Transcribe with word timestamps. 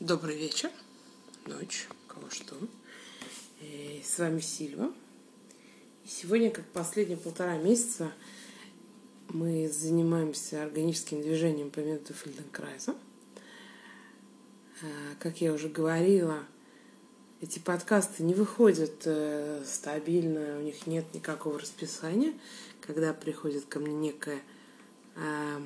Добрый 0.00 0.36
вечер, 0.36 0.70
ночь, 1.44 1.88
кого 2.06 2.30
что. 2.30 2.54
И 3.60 4.00
с 4.06 4.20
вами 4.20 4.38
Сильва. 4.38 4.92
И 6.04 6.08
сегодня, 6.08 6.52
как 6.52 6.64
последние 6.66 7.18
полтора 7.18 7.56
месяца, 7.56 8.12
мы 9.30 9.68
занимаемся 9.68 10.62
органическим 10.62 11.20
движением 11.20 11.72
по 11.72 11.80
методу 11.80 12.14
Фельденкрайза. 12.14 12.94
А, 14.82 14.86
как 15.18 15.40
я 15.40 15.52
уже 15.52 15.68
говорила, 15.68 16.44
эти 17.40 17.58
подкасты 17.58 18.22
не 18.22 18.34
выходят 18.34 19.02
э, 19.04 19.64
стабильно, 19.66 20.58
у 20.58 20.62
них 20.62 20.86
нет 20.86 21.12
никакого 21.12 21.58
расписания. 21.58 22.34
Когда 22.80 23.12
приходит 23.12 23.64
ко 23.64 23.80
мне 23.80 23.96
некая 23.96 24.42
э, 25.16 25.60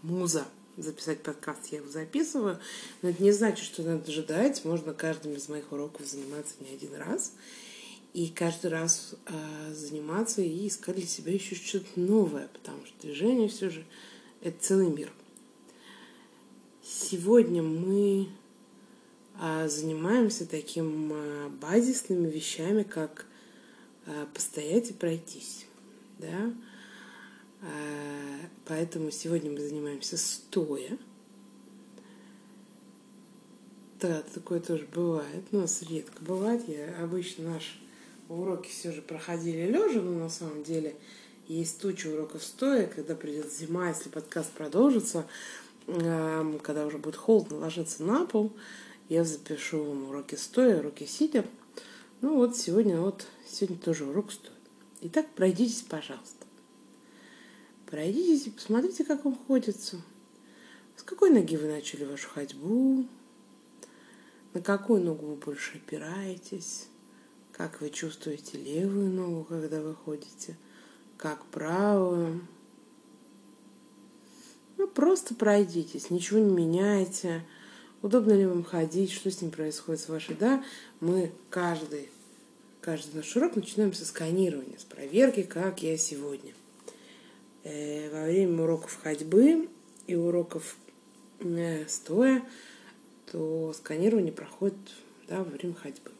муза 0.00 0.46
записать 0.76 1.22
подкаст, 1.22 1.66
я 1.66 1.78
его 1.78 1.90
записываю. 1.90 2.58
Но 3.02 3.10
это 3.10 3.22
не 3.22 3.32
значит, 3.32 3.64
что 3.64 3.82
надо 3.82 4.10
ждать. 4.10 4.64
Можно 4.64 4.92
каждым 4.92 5.34
из 5.34 5.48
моих 5.48 5.72
уроков 5.72 6.06
заниматься 6.06 6.54
не 6.60 6.74
один 6.74 6.94
раз. 6.94 7.32
И 8.12 8.28
каждый 8.28 8.70
раз 8.70 9.16
э, 9.26 9.74
заниматься 9.74 10.40
и 10.40 10.68
искать 10.68 10.96
для 10.96 11.06
себя 11.06 11.32
еще 11.32 11.56
что-то 11.56 11.98
новое, 11.98 12.48
потому 12.52 12.86
что 12.86 12.94
движение 13.02 13.48
все 13.48 13.70
же 13.70 13.84
это 14.40 14.56
целый 14.62 14.88
мир. 14.88 15.12
Сегодня 16.82 17.62
мы 17.62 18.28
э, 19.40 19.68
занимаемся 19.68 20.46
таким 20.46 21.12
э, 21.12 21.48
базисными 21.48 22.30
вещами, 22.30 22.84
как 22.84 23.26
э, 24.06 24.26
постоять 24.32 24.90
и 24.90 24.92
пройтись. 24.92 25.66
Да? 26.18 26.52
Э, 27.62 28.33
поэтому 28.66 29.10
сегодня 29.10 29.50
мы 29.50 29.60
занимаемся 29.60 30.16
стоя. 30.16 30.98
Да, 34.00 34.22
такое 34.34 34.60
тоже 34.60 34.86
бывает. 34.92 35.44
У 35.52 35.56
нас 35.56 35.82
редко 35.82 36.22
бывает. 36.22 36.68
Я 36.68 37.02
обычно 37.02 37.52
наши 37.52 37.78
уроки 38.28 38.68
все 38.68 38.92
же 38.92 39.02
проходили 39.02 39.66
лежа, 39.70 40.00
но 40.00 40.18
на 40.18 40.28
самом 40.28 40.62
деле 40.62 40.96
есть 41.48 41.80
туча 41.80 42.08
уроков 42.08 42.42
стоя, 42.42 42.86
когда 42.86 43.14
придет 43.14 43.52
зима, 43.52 43.88
если 43.88 44.08
подкаст 44.08 44.50
продолжится, 44.52 45.26
эм, 45.86 46.58
когда 46.58 46.86
уже 46.86 46.98
будет 46.98 47.16
холодно 47.16 47.58
ложиться 47.58 48.02
на 48.02 48.24
пол, 48.24 48.52
я 49.08 49.24
запишу 49.24 49.84
вам 49.84 50.08
уроки 50.08 50.34
стоя, 50.34 50.80
уроки 50.80 51.04
сидя. 51.04 51.44
Ну 52.20 52.36
вот 52.36 52.56
сегодня 52.56 53.00
вот 53.00 53.26
сегодня 53.46 53.76
тоже 53.76 54.06
урок 54.06 54.32
стоит. 54.32 54.52
Итак, 55.02 55.26
пройдитесь, 55.34 55.82
пожалуйста. 55.82 56.43
Пройдитесь 57.86 58.46
и 58.46 58.50
посмотрите, 58.50 59.04
как 59.04 59.24
вам 59.24 59.38
ходится. 59.46 60.00
С 60.96 61.02
какой 61.02 61.30
ноги 61.30 61.56
вы 61.56 61.68
начали 61.68 62.04
вашу 62.04 62.28
ходьбу? 62.28 63.06
На 64.52 64.60
какую 64.60 65.02
ногу 65.02 65.26
вы 65.26 65.34
больше 65.36 65.76
опираетесь? 65.78 66.86
Как 67.52 67.80
вы 67.80 67.90
чувствуете 67.90 68.58
левую 68.58 69.10
ногу, 69.10 69.44
когда 69.44 69.80
вы 69.80 69.94
ходите? 69.94 70.56
Как 71.16 71.44
правую? 71.46 72.46
Ну, 74.76 74.88
просто 74.88 75.34
пройдитесь, 75.34 76.10
ничего 76.10 76.40
не 76.40 76.50
меняйте. 76.50 77.44
Удобно 78.02 78.32
ли 78.32 78.46
вам 78.46 78.64
ходить, 78.64 79.12
что 79.12 79.30
с 79.30 79.40
ним 79.40 79.50
происходит 79.50 80.00
с 80.00 80.08
вашей, 80.08 80.34
да? 80.34 80.64
Мы 81.00 81.32
каждый, 81.50 82.08
каждый 82.80 83.16
наш 83.16 83.36
урок 83.36 83.56
начинаем 83.56 83.92
со 83.92 84.04
сканирования, 84.04 84.78
с 84.78 84.84
проверки, 84.84 85.42
как 85.42 85.82
я 85.82 85.96
сегодня– 85.96 86.52
во 87.64 88.24
время 88.24 88.62
уроков 88.62 88.98
ходьбы 89.02 89.68
и 90.06 90.14
уроков 90.14 90.76
э, 91.40 91.86
стоя, 91.88 92.42
то 93.32 93.72
сканирование 93.72 94.32
проходит 94.32 94.76
да, 95.28 95.38
во 95.38 95.44
время 95.44 95.74
ходьбы. 95.74 96.10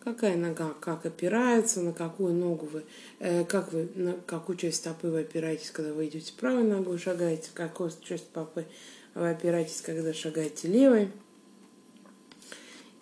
Какая 0.00 0.36
нога, 0.36 0.74
как 0.80 1.06
опирается, 1.06 1.80
на 1.80 1.92
какую 1.92 2.34
ногу 2.34 2.66
вы, 2.66 2.84
э, 3.20 3.44
как 3.44 3.72
вы, 3.72 3.88
на 3.94 4.14
какую 4.26 4.56
часть 4.56 4.78
стопы 4.78 5.08
вы 5.08 5.20
опираетесь, 5.20 5.70
когда 5.70 5.92
вы 5.92 6.06
идете 6.08 6.34
правой 6.38 6.64
ногой, 6.64 6.98
шагаете, 6.98 7.50
какую 7.54 7.90
часть 8.02 8.24
стопы 8.24 8.66
вы 9.14 9.30
опираетесь, 9.30 9.80
когда 9.80 10.12
шагаете 10.12 10.68
левой. 10.68 11.10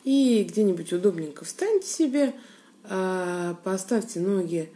И 0.05 0.45
где-нибудь 0.49 0.93
удобненько 0.93 1.45
встаньте 1.45 1.87
себе, 1.87 2.35
э, 2.85 3.55
поставьте 3.65 4.21
ноги 4.21 4.71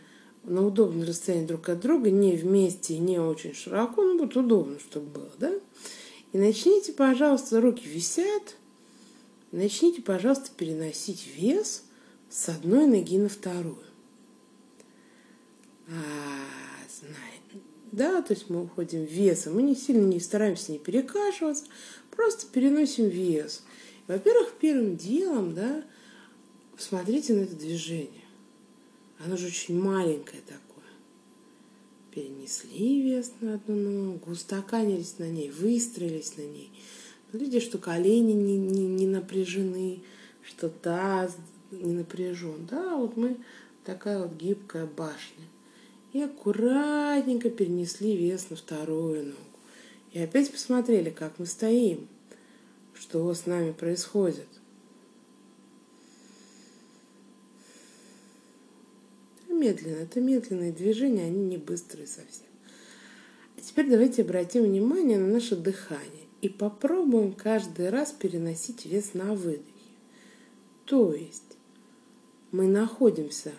на 0.47 0.65
удобное 0.65 1.07
расстояние 1.07 1.49
друг 1.49 1.69
от 1.69 1.81
друга, 1.81 2.11
не 2.11 2.37
вместе, 2.37 2.99
не 2.99 3.19
очень 3.19 3.55
широко, 3.55 4.03
но 4.03 4.17
будет 4.17 4.37
удобно, 4.37 4.79
чтобы 4.79 5.07
было, 5.07 5.31
да? 5.39 5.53
И 6.33 6.39
начните, 6.39 6.93
пожалуйста, 6.93 7.61
руки 7.61 7.87
висят, 7.87 8.57
начните, 9.53 10.03
пожалуйста, 10.03 10.51
переносить 10.57 11.27
вес 11.37 11.83
с 12.31 12.49
одной 12.49 12.87
ноги 12.87 13.19
на 13.19 13.29
вторую. 13.29 13.79
А, 15.89 15.93
знает. 17.01 17.63
Да, 17.93 18.21
то 18.23 18.35
есть 18.35 18.51
мы 18.51 18.65
уходим 18.65 19.05
весом, 19.05 19.55
мы 19.55 19.63
не 19.63 19.75
сильно 19.75 20.05
не 20.05 20.21
стараемся 20.21 20.73
не 20.73 20.79
перекашиваться, 20.79 21.65
просто 22.11 22.47
переносим 22.53 23.09
вес. 23.09 23.63
Во-первых, 24.07 24.53
первым 24.61 24.97
делом, 24.97 25.55
да, 25.55 25.85
посмотрите 26.77 27.35
на 27.35 27.41
это 27.41 27.55
движение. 27.55 28.26
Оно 29.25 29.37
же 29.37 29.47
очень 29.47 29.81
маленькое 29.81 30.43
такое. 30.43 30.85
Перенесли 32.11 33.03
вес 33.03 33.33
на 33.41 33.55
одну 33.55 33.77
ногу, 33.77 34.31
устаканились 34.31 35.19
на 35.19 35.29
ней, 35.29 35.51
выстроились 35.51 36.37
на 36.37 36.43
ней. 36.43 36.71
Смотрите, 37.31 37.61
что 37.61 37.79
колени 37.79 38.33
не, 38.33 38.57
не, 38.57 38.87
не 38.87 39.07
напряжены, 39.07 40.01
что 40.43 40.69
таз 40.69 41.37
не 41.71 41.93
напряжен. 41.93 42.67
Да, 42.71 42.97
вот 42.97 43.17
мы 43.17 43.37
такая 43.85 44.21
вот 44.21 44.35
гибкая 44.35 44.87
башня. 44.87 45.45
И 46.13 46.23
аккуратненько 46.23 47.51
перенесли 47.51 48.17
вес 48.17 48.49
на 48.51 48.57
вторую 48.57 49.25
ногу. 49.27 49.37
И 50.13 50.19
опять 50.19 50.51
посмотрели, 50.51 51.11
как 51.11 51.39
мы 51.39 51.47
стоим, 51.47 52.09
что 52.95 53.33
с 53.35 53.45
нами 53.45 53.73
происходит. 53.73 54.49
Медленно. 59.67 60.03
Это 60.03 60.21
медленные 60.21 60.73
движения, 60.73 61.25
они 61.25 61.45
не 61.45 61.57
быстрые 61.57 62.07
совсем. 62.07 62.47
А 63.57 63.61
теперь 63.61 63.89
давайте 63.89 64.23
обратим 64.23 64.65
внимание 64.65 65.19
на 65.19 65.27
наше 65.27 65.57
дыхание 65.57 66.27
и 66.43 66.49
попробуем 66.49 67.33
каждый 67.33 67.91
раз 67.91 68.13
переносить 68.13 68.87
вес 68.87 69.15
на 69.15 69.35
выдохе. 69.35 69.65
То 70.85 71.13
есть 71.13 71.57
мы 72.53 72.69
находимся 72.69 73.53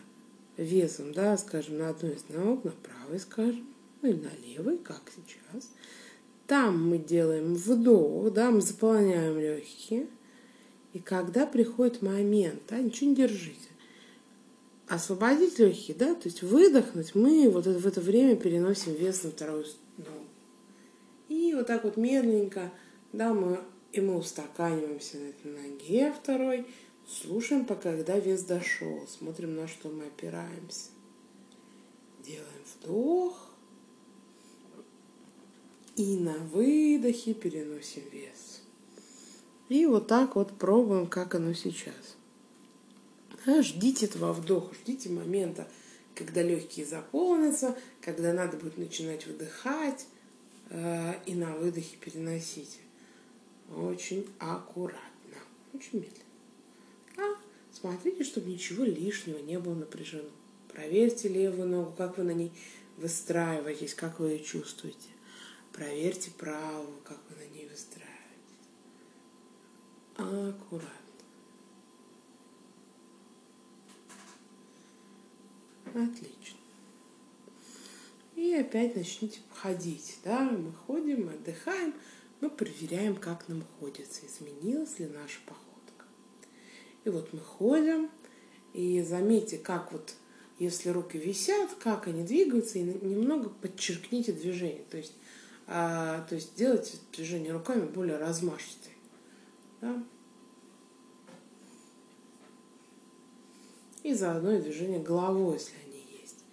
весом, 0.56 1.14
да, 1.14 1.38
скажем, 1.38 1.80
на 1.80 1.90
одной 1.90 2.14
из 2.14 2.30
ног, 2.30 2.64
на 2.64 2.72
правой, 2.72 3.20
скажем, 3.20 3.68
ну 4.02 4.10
или 4.10 4.20
на 4.20 4.32
левой, 4.46 4.78
как 4.78 5.02
сейчас. 5.14 5.72
Там 6.46 6.90
мы 6.90 6.98
делаем 6.98 7.56
вдох, 7.56 8.32
да, 8.32 8.52
мы 8.52 8.62
заполняем 8.62 9.38
легкие. 9.38 10.08
И 10.94 11.00
когда 11.00 11.46
приходит 11.46 12.02
момент, 12.02 12.62
да, 12.70 12.80
ничего 12.80 13.10
не 13.10 13.16
держите, 13.16 13.68
освободить 14.88 15.60
легкие, 15.60 15.98
да, 15.98 16.16
то 16.16 16.28
есть 16.28 16.42
выдохнуть, 16.42 17.14
мы 17.14 17.50
вот 17.50 17.66
в 17.66 17.88
это 17.88 18.00
время 18.02 18.36
переносим 18.36 18.94
вес 18.94 19.24
на 19.24 19.32
вторую 19.32 19.66
ногу. 19.98 20.26
И 21.28 21.54
вот 21.54 21.68
так 21.68 21.84
вот 21.84 21.98
медленненько, 21.98 22.72
да, 23.12 23.34
мы, 23.34 23.60
и 23.92 24.00
мы 24.00 24.18
устаканиваемся 24.18 25.18
на 25.18 25.28
этой 25.28 25.52
ноге 25.52 26.14
второй, 26.14 26.66
слушаем, 27.08 27.66
пока 27.66 27.92
когда 27.94 28.18
вес 28.18 28.44
дошел, 28.44 29.06
смотрим, 29.08 29.56
на 29.56 29.68
что 29.68 29.90
мы 29.90 30.06
опираемся. 30.06 30.90
Делаем 32.26 32.46
вдох. 32.76 33.44
И 35.96 36.16
на 36.18 36.34
выдохе 36.54 37.34
переносим 37.34 38.04
вес. 38.12 38.62
И 39.68 39.86
вот 39.88 40.08
так 40.08 40.36
вот 40.36 40.52
пробуем, 40.52 41.08
как 41.08 41.34
оно 41.34 41.54
сейчас. 41.54 42.17
А, 43.48 43.62
ждите 43.62 44.08
этого 44.08 44.34
вдоха, 44.34 44.76
ждите 44.76 45.10
момента, 45.10 45.70
когда 46.14 46.42
легкие 46.44 46.86
заполнятся, 46.86 47.78
когда 48.02 48.34
надо 48.34 48.58
будет 48.58 48.78
начинать 48.78 49.26
выдыхать 49.26 50.06
э, 50.70 51.14
и 51.26 51.34
на 51.34 51.56
выдохе 51.56 51.96
переносите. 51.96 52.80
Очень 53.74 54.28
аккуратно, 54.40 55.38
очень 55.74 56.00
медленно. 56.00 56.24
А 57.18 57.38
смотрите, 57.72 58.26
чтобы 58.26 58.50
ничего 58.50 58.84
лишнего 58.84 59.40
не 59.40 59.58
было 59.60 59.76
напряжено. 59.76 60.30
Проверьте 60.74 61.30
левую 61.30 61.70
ногу, 61.70 61.94
как 61.98 62.18
вы 62.18 62.26
на 62.26 62.32
ней 62.32 62.52
выстраиваетесь, 62.98 63.94
как 63.94 64.20
вы 64.20 64.32
ее 64.32 64.44
чувствуете. 64.44 65.10
Проверьте 65.72 66.32
правую, 66.32 66.98
как 67.06 67.20
вы 67.30 67.46
на 67.46 67.50
ней 67.54 67.70
выстраиваетесь. 67.70 68.18
Аккуратно. 70.18 71.07
Отлично. 75.94 76.58
И 78.36 78.54
опять 78.54 78.96
начните 78.96 79.40
ходить. 79.54 80.20
Да? 80.24 80.42
Мы 80.42 80.72
ходим, 80.72 81.26
мы 81.26 81.34
отдыхаем, 81.34 81.94
мы 82.40 82.50
проверяем, 82.50 83.16
как 83.16 83.48
нам 83.48 83.64
ходится, 83.80 84.22
изменилась 84.26 85.00
ли 85.00 85.08
наша 85.08 85.40
походка. 85.46 86.06
И 87.04 87.10
вот 87.10 87.34
мы 87.34 87.40
ходим, 87.40 88.10
и 88.74 89.02
заметьте, 89.02 89.58
как 89.58 89.92
вот, 89.92 90.14
если 90.60 90.90
руки 90.90 91.18
висят, 91.18 91.72
как 91.80 92.08
они 92.08 92.24
двигаются, 92.24 92.78
и 92.78 92.84
немного 92.84 93.50
подчеркните 93.50 94.34
движение. 94.34 94.84
То 94.92 94.98
есть, 94.98 95.14
а, 95.66 96.24
то 96.30 96.36
есть 96.36 96.56
делайте 96.56 96.98
движение 97.12 97.52
руками 97.52 97.88
более 97.88 98.18
размашистые. 98.18 98.94
Да? 99.82 100.04
И 104.08 104.14
заодно 104.14 104.54
и 104.54 104.62
движение 104.62 105.02
головой, 105.02 105.56
если 105.56 105.74
они 105.86 106.22
есть. 106.22 106.46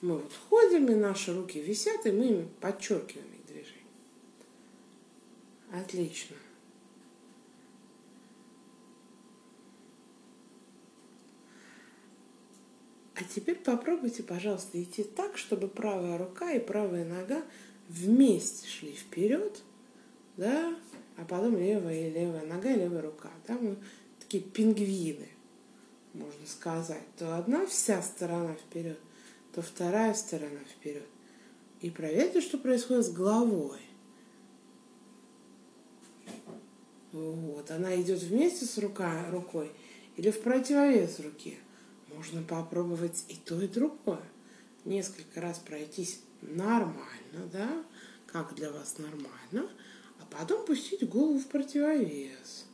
Мы 0.00 0.18
вот 0.18 0.32
ходим, 0.48 0.86
и 0.86 0.94
наши 0.94 1.34
руки 1.34 1.60
висят, 1.60 2.06
и 2.06 2.12
мы 2.12 2.26
ими 2.26 2.48
подчеркиваем 2.60 3.26
их 3.32 3.46
движение. 3.46 3.82
Отлично. 5.72 6.36
А 13.16 13.24
теперь 13.24 13.56
попробуйте, 13.56 14.22
пожалуйста, 14.22 14.80
идти 14.80 15.02
так, 15.02 15.36
чтобы 15.36 15.66
правая 15.66 16.16
рука 16.16 16.52
и 16.52 16.60
правая 16.60 17.04
нога 17.04 17.42
вместе 17.88 18.68
шли 18.68 18.92
вперед, 18.92 19.60
да, 20.36 20.76
а 21.16 21.24
потом 21.24 21.56
левая 21.56 22.06
и 22.06 22.12
левая 22.12 22.46
нога 22.46 22.70
и 22.70 22.78
левая 22.78 23.02
рука. 23.02 23.30
Да, 23.48 23.58
мы 23.58 23.78
такие 24.20 24.44
пингвины, 24.44 25.26
можно 26.14 26.46
сказать. 26.46 27.04
То 27.18 27.36
одна 27.36 27.66
вся 27.66 28.02
сторона 28.02 28.54
вперед, 28.54 28.98
то 29.54 29.62
вторая 29.62 30.14
сторона 30.14 30.60
вперед. 30.68 31.06
И 31.80 31.90
проверьте, 31.90 32.40
что 32.40 32.58
происходит 32.58 33.06
с 33.06 33.12
головой. 33.12 33.80
Вот, 37.12 37.70
она 37.70 38.00
идет 38.00 38.20
вместе 38.20 38.66
с 38.66 38.78
рука, 38.78 39.28
рукой 39.30 39.72
или 40.16 40.30
в 40.30 40.40
противовес 40.42 41.18
руке. 41.20 41.58
Можно 42.14 42.42
попробовать 42.42 43.24
и 43.28 43.34
то, 43.34 43.60
и 43.60 43.66
другое. 43.66 44.22
Несколько 44.84 45.40
раз 45.40 45.58
пройтись 45.58 46.20
нормально, 46.42 47.48
да, 47.52 47.84
как 48.26 48.54
для 48.54 48.70
вас 48.70 48.98
нормально, 48.98 49.70
а 50.20 50.26
потом 50.30 50.64
пустить 50.64 51.08
голову 51.08 51.38
в 51.38 51.46
противовес. 51.46 52.66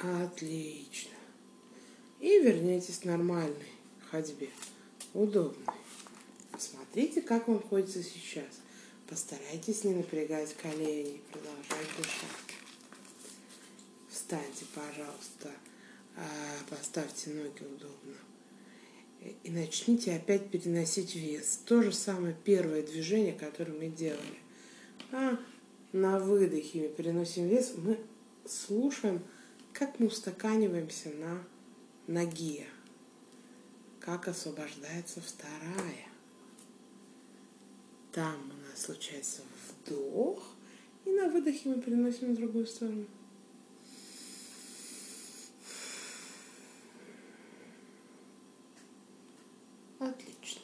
Отлично. 0.00 1.10
И 2.20 2.38
вернитесь 2.40 2.98
к 2.98 3.04
нормальной 3.04 3.68
ходьбе, 4.10 4.48
удобной. 5.12 5.66
Посмотрите, 6.52 7.20
как 7.20 7.48
вам 7.48 7.60
ходится 7.60 8.02
сейчас. 8.02 8.60
Постарайтесь 9.08 9.84
не 9.84 9.94
напрягать 9.94 10.54
колени, 10.54 11.20
продолжать 11.32 11.96
дышать. 11.96 12.48
Встаньте, 14.08 14.66
пожалуйста, 14.74 15.50
а, 16.16 16.22
поставьте 16.68 17.30
ноги 17.30 17.62
удобно. 17.62 18.14
И 19.42 19.50
начните 19.50 20.14
опять 20.14 20.50
переносить 20.50 21.16
вес. 21.16 21.60
То 21.64 21.82
же 21.82 21.92
самое 21.92 22.36
первое 22.44 22.82
движение, 22.82 23.32
которое 23.32 23.72
мы 23.72 23.88
делали. 23.88 24.38
А 25.10 25.38
на 25.92 26.18
выдохе 26.20 26.82
мы 26.82 26.88
переносим 26.88 27.48
вес, 27.48 27.72
мы 27.76 27.98
слушаем, 28.46 29.22
как 29.78 30.00
мы 30.00 30.08
устаканиваемся 30.08 31.10
на 31.10 31.44
ноге, 32.08 32.66
как 34.00 34.26
освобождается 34.26 35.20
вторая. 35.20 36.08
Там 38.10 38.50
у 38.50 38.68
нас 38.68 38.82
случается 38.82 39.42
вдох, 39.86 40.42
и 41.04 41.10
на 41.10 41.28
выдохе 41.28 41.68
мы 41.68 41.80
переносим 41.80 42.30
на 42.30 42.34
другую 42.34 42.66
сторону. 42.66 43.06
Отлично. 50.00 50.62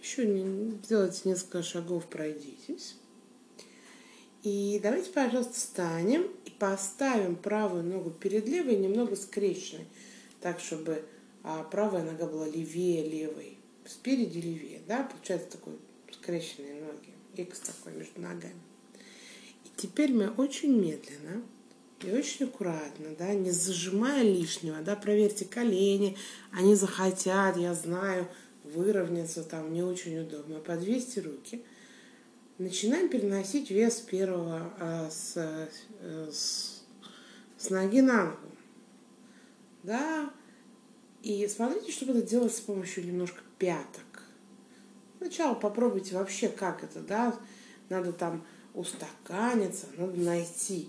Еще 0.00 0.24
сделайте 0.82 1.28
несколько 1.28 1.62
шагов, 1.62 2.08
пройдитесь. 2.08 2.96
И 4.42 4.80
давайте, 4.82 5.10
пожалуйста, 5.10 5.54
встанем 5.54 6.26
и 6.44 6.50
поставим 6.50 7.36
правую 7.36 7.84
ногу 7.84 8.10
перед 8.10 8.48
левой, 8.48 8.76
немного 8.76 9.14
скрещенной, 9.14 9.86
так, 10.40 10.58
чтобы 10.58 11.04
а, 11.44 11.62
правая 11.62 12.02
нога 12.02 12.26
была 12.26 12.48
левее 12.48 13.08
левой, 13.08 13.56
спереди 13.86 14.38
левее, 14.38 14.80
да, 14.88 15.04
получается 15.04 15.52
такой 15.52 15.74
скрещенные 16.10 16.80
ноги, 16.80 17.14
икс 17.36 17.60
такой 17.60 17.92
между 17.92 18.20
ногами. 18.20 18.60
И 19.64 19.68
теперь 19.76 20.12
мы 20.12 20.30
очень 20.30 20.74
медленно 20.74 21.42
и 22.02 22.10
очень 22.10 22.46
аккуратно, 22.46 23.14
да, 23.16 23.32
не 23.34 23.52
зажимая 23.52 24.24
лишнего, 24.24 24.80
да, 24.80 24.96
проверьте 24.96 25.44
колени, 25.44 26.16
они 26.50 26.74
захотят, 26.74 27.56
я 27.56 27.74
знаю, 27.74 28.26
выровняться 28.64 29.44
там 29.44 29.72
не 29.72 29.82
очень 29.82 30.18
удобно. 30.18 30.58
Подвесьте 30.58 31.20
руки. 31.20 31.62
Начинаем 32.62 33.08
переносить 33.08 33.72
вес 33.72 33.96
первого 33.96 34.72
а, 34.78 35.10
с, 35.10 35.32
э, 35.34 36.30
с, 36.30 36.84
с 37.58 37.70
ноги 37.70 38.00
на 38.00 38.26
ногу. 38.26 38.36
Да, 39.82 40.30
и 41.24 41.48
смотрите, 41.48 41.90
чтобы 41.90 42.12
это 42.12 42.22
делать 42.22 42.54
с 42.54 42.60
помощью 42.60 43.04
немножко 43.04 43.40
пяток. 43.58 44.22
Сначала 45.18 45.54
попробуйте 45.54 46.14
вообще, 46.14 46.48
как 46.48 46.84
это, 46.84 47.00
да, 47.00 47.36
надо 47.88 48.12
там 48.12 48.46
устаканиться, 48.74 49.88
надо 49.96 50.20
найти 50.20 50.88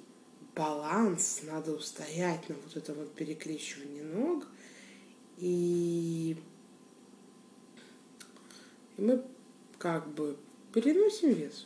баланс, 0.55 1.39
надо 1.41 1.71
устоять 1.71 2.47
на 2.49 2.55
вот 2.55 2.77
это 2.77 2.93
вот 2.93 3.15
перекрещивание 3.15 4.03
ног. 4.03 4.45
И, 5.39 6.37
и 8.97 9.01
мы 9.01 9.23
как 9.79 10.07
бы 10.09 10.37
переносим 10.73 11.33
вес 11.33 11.65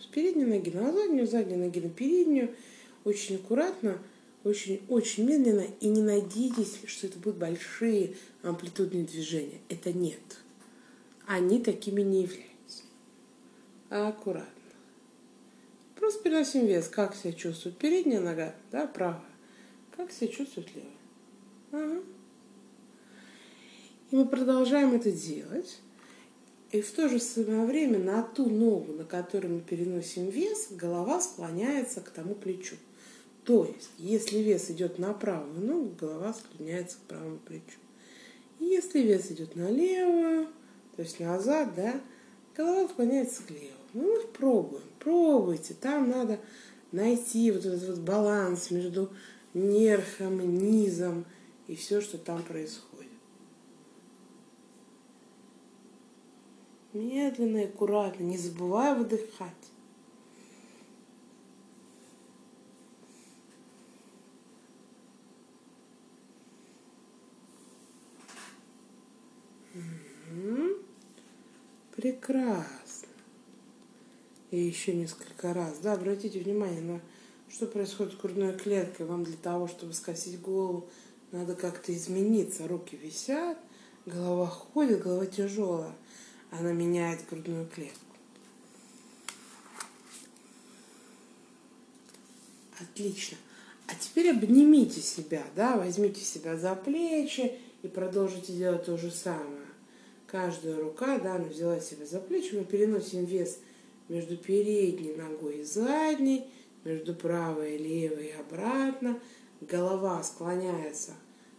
с 0.00 0.06
передней 0.06 0.44
ноги 0.44 0.70
на 0.70 0.92
заднюю, 0.92 1.26
с 1.26 1.30
задней 1.30 1.56
ноги 1.56 1.78
на 1.78 1.90
переднюю, 1.90 2.54
очень 3.04 3.36
аккуратно, 3.36 3.98
очень, 4.44 4.82
очень 4.88 5.24
медленно, 5.24 5.66
и 5.80 5.88
не 5.88 6.02
надейтесь, 6.02 6.80
что 6.86 7.06
это 7.06 7.18
будут 7.18 7.36
большие 7.36 8.16
амплитудные 8.42 9.04
движения. 9.04 9.60
Это 9.68 9.92
нет. 9.92 10.20
Они 11.26 11.62
такими 11.62 12.02
не 12.02 12.22
являются. 12.22 12.82
А 13.90 14.08
аккуратно. 14.08 14.50
Просто 15.96 16.22
переносим 16.24 16.66
вес. 16.66 16.88
Как 16.88 17.14
себя 17.14 17.32
чувствует 17.32 17.76
передняя 17.76 18.20
нога, 18.20 18.54
да, 18.72 18.88
правая. 18.88 19.22
Как 19.96 20.10
себя 20.10 20.28
чувствует 20.28 20.68
левая. 20.74 20.90
Ага. 21.70 22.02
И 24.10 24.16
мы 24.16 24.26
продолжаем 24.26 24.94
это 24.94 25.12
делать. 25.12 25.78
И 26.72 26.80
в 26.80 26.90
то 26.90 27.06
же 27.06 27.20
самое 27.20 27.66
время 27.66 27.98
на 27.98 28.22
ту 28.22 28.48
ногу, 28.48 28.94
на 28.94 29.04
которую 29.04 29.56
мы 29.56 29.60
переносим 29.60 30.30
вес, 30.30 30.68
голова 30.70 31.20
склоняется 31.20 32.00
к 32.00 32.08
тому 32.08 32.34
плечу. 32.34 32.76
То 33.44 33.66
есть, 33.66 33.90
если 33.98 34.38
вес 34.38 34.70
идет 34.70 34.98
на 34.98 35.12
правую 35.12 35.60
ногу, 35.60 35.94
голова 36.00 36.32
склоняется 36.32 36.96
к 36.96 37.08
правому 37.08 37.38
плечу. 37.38 37.78
И 38.58 38.64
если 38.64 39.00
вес 39.00 39.30
идет 39.30 39.54
налево, 39.54 40.46
то 40.96 41.02
есть 41.02 41.20
назад, 41.20 41.74
да, 41.76 42.00
голова 42.56 42.88
склоняется 42.88 43.42
к 43.42 43.50
левому. 43.50 43.72
Ну, 43.92 44.26
пробуем, 44.28 44.82
пробуйте. 44.98 45.74
Там 45.74 46.08
надо 46.08 46.40
найти 46.90 47.50
вот 47.50 47.66
этот 47.66 47.86
вот 47.86 47.98
баланс 47.98 48.70
между 48.70 49.10
нерхом, 49.52 50.56
низом 50.56 51.26
и 51.66 51.74
все, 51.74 52.00
что 52.00 52.16
там 52.16 52.42
происходит. 52.42 52.91
Медленно 56.92 57.58
и 57.58 57.64
аккуратно, 57.64 58.24
не 58.24 58.36
забывая 58.36 58.94
выдыхать. 58.94 59.72
Прекрасно. 71.96 73.08
И 74.50 74.58
еще 74.58 74.92
несколько 74.92 75.54
раз. 75.54 75.78
Да, 75.78 75.92
обратите 75.92 76.40
внимание 76.40 76.80
на 76.80 77.00
что 77.48 77.66
происходит 77.66 78.14
с 78.14 78.16
грудной 78.16 78.54
клеткой. 78.54 79.06
Вам 79.06 79.24
для 79.24 79.36
того, 79.36 79.68
чтобы 79.68 79.92
скосить 79.92 80.40
голову, 80.40 80.88
надо 81.30 81.54
как-то 81.54 81.94
измениться. 81.94 82.66
Руки 82.66 82.96
висят, 82.96 83.56
голова 84.04 84.46
ходит, 84.46 85.02
голова 85.02 85.26
тяжелая. 85.26 85.94
Она 86.52 86.72
меняет 86.72 87.28
грудную 87.28 87.66
клетку. 87.66 87.98
Отлично. 92.78 93.36
А 93.88 93.94
теперь 93.94 94.30
обнимите 94.30 95.00
себя, 95.00 95.44
да, 95.56 95.76
возьмите 95.76 96.20
себя 96.20 96.56
за 96.56 96.76
плечи 96.76 97.58
и 97.82 97.88
продолжите 97.88 98.52
делать 98.52 98.86
то 98.86 98.96
же 98.96 99.10
самое 99.10 99.62
Каждая 100.32 100.80
рука, 100.80 101.18
да, 101.18 101.34
она 101.34 101.44
взяла 101.44 101.78
себя 101.78 102.06
за 102.06 102.18
плечи, 102.18 102.54
мы 102.54 102.64
переносим 102.64 103.26
вес 103.26 103.58
между 104.08 104.38
передней 104.38 105.14
ногой 105.14 105.58
и 105.58 105.62
задней, 105.62 106.46
между 106.84 107.14
правой 107.14 107.76
и 107.76 107.78
левой 107.78 108.28
и 108.28 108.32
обратно. 108.32 109.20
Голова 109.60 110.22
склоняется 110.22 111.12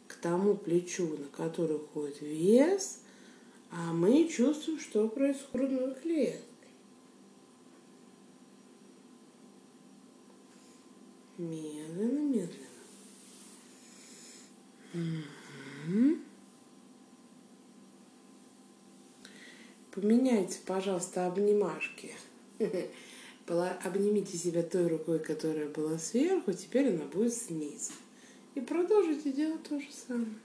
к 0.08 0.16
тому 0.16 0.56
плечу, 0.56 1.06
на 1.18 1.28
который 1.28 1.76
уходит 1.76 2.22
вес, 2.22 3.02
а 3.76 3.92
мы 3.92 4.28
чувствуем, 4.28 4.80
что 4.80 5.08
происходит 5.08 5.72
в 5.72 5.76
грудной 5.76 5.96
клетке. 5.96 6.44
Медленно, 11.40 12.20
медленно. 12.20 12.68
Угу. 14.94 16.18
Поменяйте, 19.92 20.60
пожалуйста, 20.66 21.26
обнимашки. 21.26 22.14
Обнимите 23.48 24.38
себя 24.38 24.62
той 24.62 24.88
рукой, 24.88 25.20
которая 25.20 25.68
была 25.68 25.98
сверху, 25.98 26.54
теперь 26.54 26.94
она 26.94 27.06
будет 27.06 27.34
снизу. 27.34 27.94
И 28.54 28.62
продолжите 28.62 29.32
делать 29.32 29.64
то 29.64 29.80
же 29.80 29.92
самое. 29.92 30.36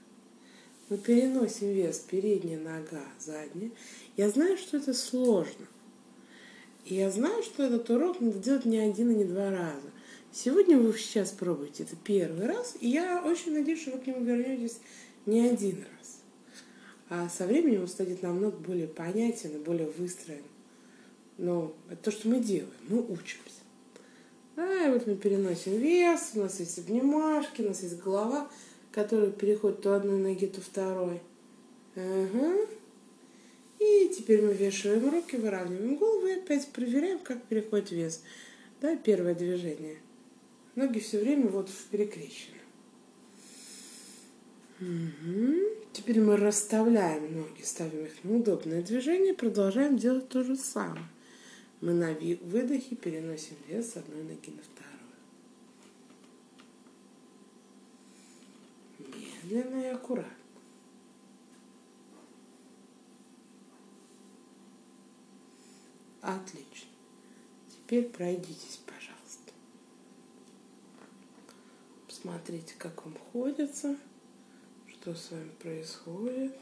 Мы 0.89 0.97
переносим 0.97 1.71
вес 1.71 1.99
передняя 1.99 2.59
нога, 2.59 3.03
задняя. 3.19 3.71
Я 4.17 4.29
знаю, 4.29 4.57
что 4.57 4.77
это 4.77 4.93
сложно. 4.93 5.67
И 6.85 6.95
я 6.95 7.11
знаю, 7.11 7.43
что 7.43 7.63
этот 7.63 7.89
урок 7.91 8.19
надо 8.19 8.39
делать 8.39 8.65
не 8.65 8.79
один 8.79 9.11
и 9.11 9.15
не 9.15 9.25
два 9.25 9.51
раза. 9.51 9.91
Сегодня 10.31 10.77
вы 10.77 10.97
сейчас 10.97 11.31
пробуете 11.31 11.83
это 11.83 11.95
первый 11.95 12.47
раз, 12.47 12.75
и 12.79 12.89
я 12.89 13.23
очень 13.23 13.53
надеюсь, 13.53 13.81
что 13.81 13.91
вы 13.91 13.99
к 13.99 14.07
нему 14.07 14.23
вернетесь 14.23 14.79
не 15.25 15.47
один 15.47 15.77
раз. 15.77 16.21
А 17.09 17.29
со 17.29 17.45
временем 17.45 17.81
он 17.81 17.87
станет 17.87 18.23
намного 18.23 18.57
более 18.57 18.87
понятен 18.87 19.55
и 19.55 19.63
более 19.63 19.89
выстроен. 19.89 20.43
Но 21.37 21.73
это 21.89 22.03
то, 22.03 22.11
что 22.11 22.29
мы 22.29 22.39
делаем, 22.39 22.73
мы 22.87 23.01
учимся. 23.01 23.61
Да, 24.55 24.87
и 24.87 24.91
вот 24.91 25.07
мы 25.07 25.15
переносим 25.15 25.79
вес, 25.79 26.31
у 26.35 26.39
нас 26.39 26.59
есть 26.59 26.77
обнимашки, 26.79 27.61
у 27.61 27.67
нас 27.69 27.81
есть 27.81 27.99
голова, 27.99 28.49
которая 28.91 29.31
переходит 29.31 29.81
то 29.81 29.95
одной 29.95 30.19
ноги, 30.19 30.47
то 30.47 30.61
второй. 30.61 31.21
Ага. 31.95 32.67
И 33.79 34.11
теперь 34.15 34.41
мы 34.41 34.53
вешаем 34.53 35.09
руки, 35.09 35.37
выравниваем 35.37 35.95
голову 35.95 36.27
и 36.27 36.33
опять 36.33 36.67
проверяем, 36.69 37.19
как 37.19 37.43
переходит 37.43 37.91
вес. 37.91 38.23
Да, 38.81 38.95
первое 38.95 39.35
движение– 39.35 39.97
Ноги 40.79 40.99
все 40.99 41.19
время 41.19 41.47
вот 41.47 41.69
перекрещены. 41.91 42.55
Угу. 44.79 45.55
Теперь 45.91 46.21
мы 46.21 46.37
расставляем 46.37 47.35
ноги, 47.35 47.61
ставим 47.63 48.05
их 48.05 48.23
на 48.23 48.37
удобное 48.37 48.81
движение, 48.81 49.33
продолжаем 49.33 49.97
делать 49.97 50.29
то 50.29 50.41
же 50.41 50.55
самое. 50.55 51.03
Мы 51.81 51.91
на 51.91 52.13
выдохе 52.13 52.95
переносим 52.95 53.57
вес 53.67 53.91
с 53.91 53.97
одной 53.97 54.23
ноги 54.23 54.51
на 54.51 54.61
вторую. 54.63 54.98
Медленно 59.49 59.81
и 59.81 59.87
аккуратно. 59.87 60.33
Отлично. 66.21 66.89
Теперь 67.69 68.09
пройдитесь 68.09 68.79
Смотрите, 72.21 72.75
как 72.77 73.05
вам 73.05 73.15
ходится, 73.31 73.97
что 74.87 75.15
с 75.15 75.31
вами 75.31 75.49
происходит. 75.59 76.53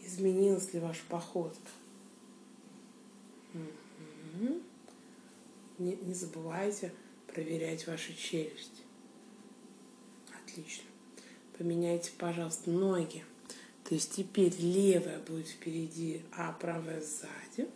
Изменилась 0.00 0.74
ли 0.74 0.80
ваша 0.80 1.02
походка? 1.08 1.70
Угу. 3.54 3.87
Не, 5.78 5.96
не 5.96 6.14
забывайте 6.14 6.92
проверять 7.26 7.86
ваши 7.86 8.14
челюсти. 8.14 8.82
Отлично. 10.42 10.84
Поменяйте, 11.56 12.10
пожалуйста, 12.18 12.70
ноги. 12.70 13.24
То 13.84 13.94
есть 13.94 14.14
теперь 14.16 14.54
левая 14.58 15.20
будет 15.20 15.48
впереди, 15.48 16.22
а 16.32 16.52
правая 16.52 17.00
сзади 17.00 17.68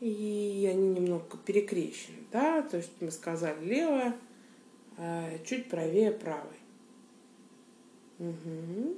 и 0.00 0.68
они 0.70 0.88
немного 0.90 1.38
перекрещены, 1.38 2.18
да, 2.30 2.62
то 2.62 2.76
есть 2.76 2.90
мы 3.00 3.10
сказали 3.10 3.64
левая, 3.64 4.16
а 4.98 5.38
чуть 5.44 5.68
правее 5.68 6.12
правой. 6.12 6.56
Угу. 8.18 8.96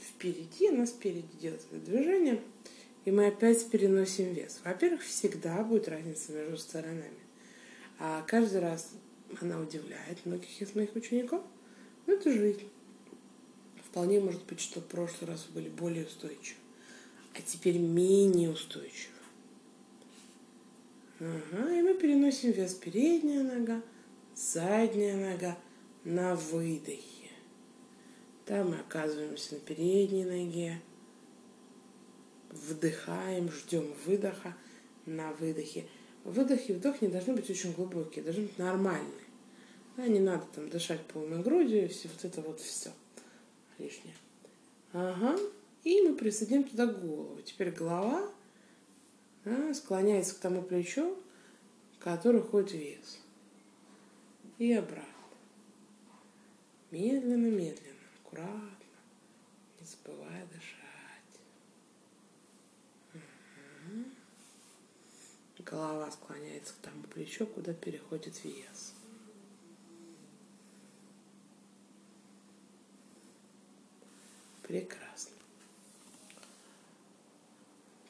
Впереди, 0.00 0.68
она 0.68 0.86
спереди 0.86 1.28
делает 1.40 1.62
это 1.70 1.80
движение, 1.80 2.40
и 3.06 3.12
мы 3.12 3.28
опять 3.28 3.70
переносим 3.70 4.34
вес. 4.34 4.60
Во-первых, 4.64 5.02
всегда 5.02 5.62
будет 5.62 5.88
разница 5.88 6.32
между 6.32 6.58
сторонами. 6.58 7.20
А 8.00 8.22
каждый 8.26 8.60
раз 8.60 8.90
она 9.40 9.60
удивляет 9.60 10.26
многих 10.26 10.60
из 10.60 10.74
моих 10.74 10.94
учеников. 10.96 11.40
Но 12.06 12.14
это 12.14 12.32
жизнь. 12.32 12.68
Вполне 13.76 14.18
может 14.18 14.44
быть, 14.46 14.60
что 14.60 14.80
в 14.80 14.86
прошлый 14.86 15.30
раз 15.30 15.46
вы 15.48 15.60
были 15.60 15.70
более 15.70 16.04
устойчивы, 16.04 16.58
а 17.34 17.40
теперь 17.42 17.78
менее 17.78 18.50
устойчивы. 18.50 19.14
Ага, 21.20 21.72
и 21.72 21.82
мы 21.82 21.94
переносим 21.94 22.50
вес 22.50 22.74
передняя 22.74 23.44
нога, 23.44 23.82
задняя 24.34 25.16
нога 25.16 25.56
на 26.04 26.34
выдохе. 26.34 27.30
Там 28.44 28.70
мы 28.70 28.80
оказываемся 28.80 29.54
на 29.54 29.60
передней 29.60 30.24
ноге. 30.24 30.80
Вдыхаем, 32.68 33.50
ждем 33.50 33.92
выдоха 34.04 34.54
на 35.04 35.32
выдохе. 35.34 35.86
Выдох 36.24 36.68
и 36.68 36.72
вдох 36.72 37.00
не 37.02 37.08
должны 37.08 37.34
быть 37.34 37.48
очень 37.48 37.72
глубокие, 37.72 38.24
должны 38.24 38.44
быть 38.44 38.58
нормальные. 38.58 39.12
Да, 39.96 40.06
не 40.06 40.20
надо 40.20 40.44
там 40.54 40.68
дышать 40.68 41.00
полной 41.06 41.42
грудью 41.42 41.88
все 41.88 42.08
вот 42.08 42.24
это 42.24 42.40
вот 42.42 42.60
все 42.60 42.90
лишнее. 43.78 44.14
Ага. 44.92 45.38
И 45.84 46.00
мы 46.02 46.16
присоединим 46.16 46.64
туда 46.64 46.86
голову. 46.86 47.40
Теперь 47.42 47.70
голова 47.70 48.28
да, 49.44 49.72
склоняется 49.72 50.34
к 50.34 50.38
тому 50.38 50.62
плечу, 50.62 51.16
который 52.00 52.42
ходит 52.42 52.72
вес. 52.72 53.20
И 54.58 54.72
обратно. 54.72 55.04
Медленно, 56.90 57.46
медленно, 57.46 58.00
аккуратно, 58.24 58.76
не 59.78 59.86
забывая 59.86 60.46
дышать. 60.46 60.76
Угу. 63.14 64.04
Голова 65.66 66.08
склоняется 66.12 66.74
к 66.74 66.76
тому 66.76 67.02
плечу, 67.02 67.44
куда 67.44 67.72
переходит 67.72 68.44
вес. 68.44 68.94
Прекрасно. 74.62 75.32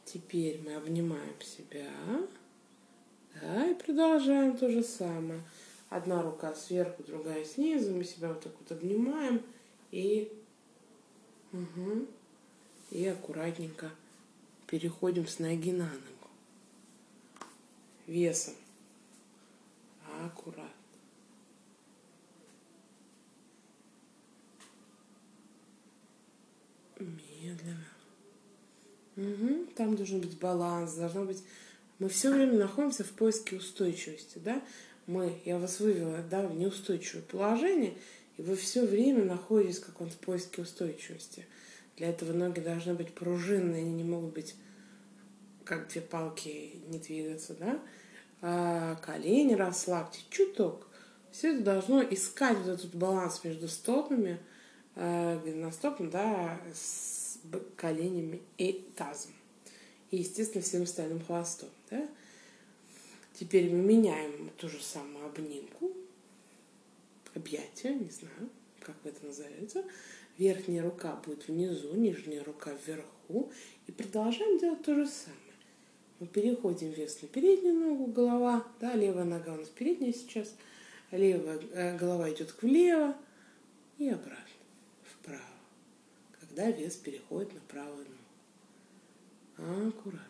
Теперь 0.04 0.60
мы 0.62 0.74
обнимаем 0.74 1.40
себя. 1.40 1.90
Да, 3.40 3.66
и 3.66 3.74
продолжаем 3.74 4.56
то 4.56 4.68
же 4.68 4.82
самое. 4.82 5.40
Одна 5.88 6.22
рука 6.22 6.54
сверху, 6.54 7.02
другая 7.04 7.44
снизу. 7.44 7.94
Мы 7.94 8.04
себя 8.04 8.28
вот 8.28 8.42
так 8.42 8.52
вот 8.58 8.70
обнимаем. 8.72 9.42
И, 9.92 10.30
угу, 11.52 12.06
и 12.90 13.06
аккуратненько 13.06 13.90
переходим 14.66 15.26
с 15.26 15.38
ноги 15.38 15.72
на 15.72 15.84
ногу. 15.84 16.15
Весом. 18.06 18.54
Аккуратно. 20.24 20.70
Медленно. 26.98 27.84
Угу. 29.16 29.66
Там 29.74 29.96
должен 29.96 30.20
быть 30.20 30.38
баланс, 30.38 30.94
должно 30.94 31.24
быть... 31.24 31.42
Мы 31.98 32.08
все 32.08 32.30
время 32.30 32.58
находимся 32.58 33.04
в 33.04 33.10
поиске 33.10 33.56
устойчивости, 33.56 34.38
да? 34.38 34.62
Мы, 35.06 35.40
я 35.44 35.58
вас 35.58 35.80
вывела, 35.80 36.22
да, 36.30 36.46
в 36.46 36.56
неустойчивое 36.56 37.22
положение, 37.22 37.94
и 38.36 38.42
вы 38.42 38.56
все 38.56 38.84
время 38.84 39.24
находитесь 39.24 39.78
в 39.78 39.86
каком-то 39.86 40.16
поиске 40.18 40.62
устойчивости. 40.62 41.46
Для 41.96 42.10
этого 42.10 42.32
ноги 42.32 42.60
должны 42.60 42.94
быть 42.94 43.14
пружинные, 43.14 43.82
они 43.82 43.92
не 43.92 44.04
могут 44.04 44.34
быть 44.34 44.54
как 45.66 45.88
две 45.88 46.00
палки 46.00 46.80
не 46.86 46.98
двигаться, 46.98 47.54
да? 47.54 47.82
А 48.40 48.94
колени 48.96 49.54
расслабьте 49.54 50.20
чуток. 50.30 50.86
Все 51.32 51.54
это 51.54 51.64
должно 51.64 52.02
искать 52.02 52.56
вот 52.58 52.68
этот 52.68 52.94
баланс 52.94 53.42
между 53.44 53.68
стопами, 53.68 54.38
э, 54.94 55.38
голеностопом, 55.44 56.08
да, 56.08 56.58
с 56.72 57.38
коленями 57.76 58.40
и 58.56 58.88
тазом. 58.96 59.32
И, 60.10 60.18
естественно, 60.18 60.62
всем 60.62 60.82
остальным 60.82 61.22
хвостом. 61.22 61.68
Да? 61.90 62.08
Теперь 63.34 63.70
мы 63.70 63.82
меняем 63.82 64.50
ту 64.56 64.68
же 64.68 64.80
самую 64.80 65.26
обнимку. 65.26 65.92
объятия, 67.34 67.94
не 67.94 68.08
знаю, 68.08 68.48
как 68.80 68.96
это 69.04 69.26
назовете. 69.26 69.84
Верхняя 70.38 70.82
рука 70.82 71.16
будет 71.16 71.48
внизу, 71.48 71.94
нижняя 71.94 72.42
рука 72.44 72.72
вверху. 72.86 73.52
И 73.86 73.92
продолжаем 73.92 74.58
делать 74.58 74.82
то 74.82 74.94
же 74.94 75.06
самое. 75.06 75.45
Мы 76.18 76.26
переходим 76.26 76.90
вес 76.90 77.20
на 77.20 77.28
переднюю 77.28 77.74
ногу, 77.74 78.06
голова, 78.06 78.66
да, 78.80 78.94
левая 78.94 79.24
нога 79.24 79.52
у 79.52 79.58
нас 79.58 79.68
передняя 79.68 80.12
сейчас, 80.12 80.54
левая 81.10 81.58
э, 81.72 81.98
голова 81.98 82.30
идет 82.30 82.54
влево 82.62 83.14
и 83.98 84.08
обратно, 84.08 84.38
вправо, 85.02 85.42
когда 86.40 86.70
вес 86.70 86.96
переходит 86.96 87.52
на 87.52 87.60
правую 87.60 88.06
ногу. 89.58 89.88
Аккуратно. 89.88 90.22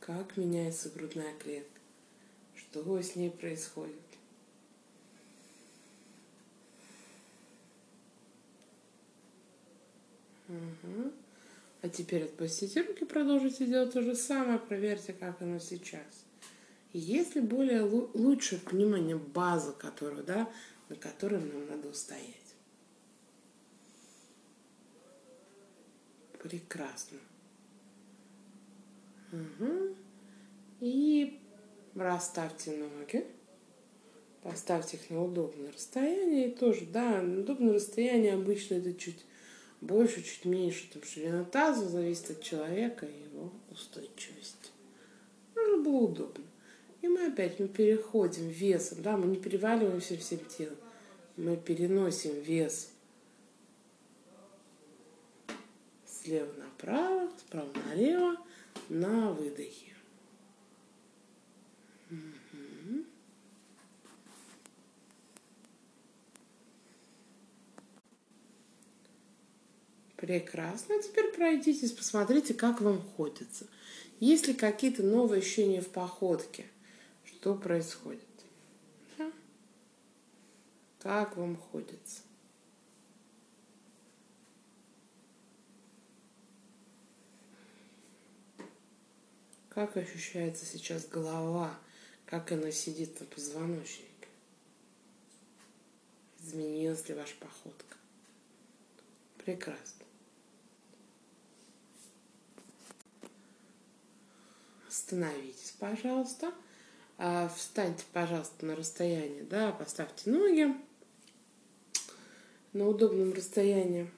Как 0.00 0.36
меняется 0.36 0.90
грудная 0.90 1.34
клетка? 1.38 1.80
Что 2.54 3.00
с 3.00 3.14
ней 3.14 3.30
происходит? 3.30 4.17
А 11.80 11.88
теперь 11.88 12.24
отпустите 12.24 12.82
руки, 12.82 13.04
продолжите 13.04 13.66
делать 13.66 13.92
то 13.92 14.02
же 14.02 14.14
самое, 14.16 14.58
проверьте, 14.58 15.12
как 15.12 15.40
оно 15.40 15.58
сейчас. 15.60 16.24
И 16.92 16.98
если 16.98 17.40
более 17.40 17.82
лучше 17.82 18.58
понимание 18.58 19.16
базы, 19.16 19.72
которую, 19.72 20.24
да, 20.24 20.50
на 20.88 20.96
которой 20.96 21.40
нам 21.40 21.66
надо 21.68 21.88
устоять. 21.88 22.34
Прекрасно. 26.42 27.18
Угу. 29.32 29.96
И 30.80 31.38
расставьте 31.94 32.76
ноги. 32.76 33.26
Поставьте 34.42 34.96
их 34.96 35.10
на 35.10 35.22
удобное 35.22 35.72
расстояние. 35.72 36.48
И 36.48 36.54
тоже, 36.54 36.86
да, 36.86 37.20
удобное 37.20 37.74
расстояние 37.74 38.34
обычно 38.34 38.74
это 38.74 38.94
чуть 38.94 39.24
больше, 39.80 40.22
чуть 40.22 40.44
меньше. 40.44 40.88
Там 40.92 41.02
ширина 41.02 41.44
таза 41.44 41.88
зависит 41.88 42.30
от 42.30 42.42
человека 42.42 43.06
и 43.06 43.24
его 43.24 43.52
устойчивости. 43.70 44.70
Нужно 45.54 45.82
было 45.82 45.96
удобно. 46.04 46.44
И 47.00 47.08
мы 47.08 47.26
опять 47.26 47.60
мы 47.60 47.68
переходим 47.68 48.48
весом, 48.48 49.02
да, 49.02 49.16
мы 49.16 49.26
не 49.26 49.36
переваливаемся 49.36 50.16
всем 50.16 50.40
телом. 50.46 50.76
Мы 51.36 51.56
переносим 51.56 52.40
вес 52.40 52.90
слева 56.28 56.52
направо, 56.58 57.30
справа 57.38 57.70
налево 57.86 58.36
на 58.88 59.32
выдохе. 59.32 59.94
Прекрасно. 70.18 71.00
Теперь 71.00 71.32
пройдитесь, 71.32 71.92
посмотрите, 71.92 72.52
как 72.52 72.80
вам 72.80 73.00
ходится. 73.16 73.68
Есть 74.18 74.48
ли 74.48 74.54
какие-то 74.54 75.04
новые 75.04 75.38
ощущения 75.38 75.80
в 75.80 75.88
походке? 75.90 76.66
Что 77.24 77.54
происходит? 77.54 78.24
Да? 79.16 79.30
Как 80.98 81.36
вам 81.36 81.56
ходится? 81.56 82.22
Как 89.68 89.96
ощущается 89.96 90.66
сейчас 90.66 91.06
голова? 91.06 91.78
Как 92.26 92.50
она 92.50 92.72
сидит 92.72 93.20
на 93.20 93.26
позвоночнике? 93.26 94.08
Изменилась 96.40 97.08
ли 97.08 97.14
ваша 97.14 97.36
походка? 97.38 97.96
Прекрасно. 99.36 99.97
Остановитесь, 104.98 105.74
пожалуйста. 105.78 106.52
А, 107.18 107.48
встаньте, 107.56 108.02
пожалуйста, 108.12 108.66
на 108.66 108.74
расстояние, 108.74 109.44
да, 109.44 109.70
поставьте 109.70 110.28
ноги 110.28 110.74
на 112.72 112.88
удобном 112.88 113.32
расстоянии. 113.32 114.10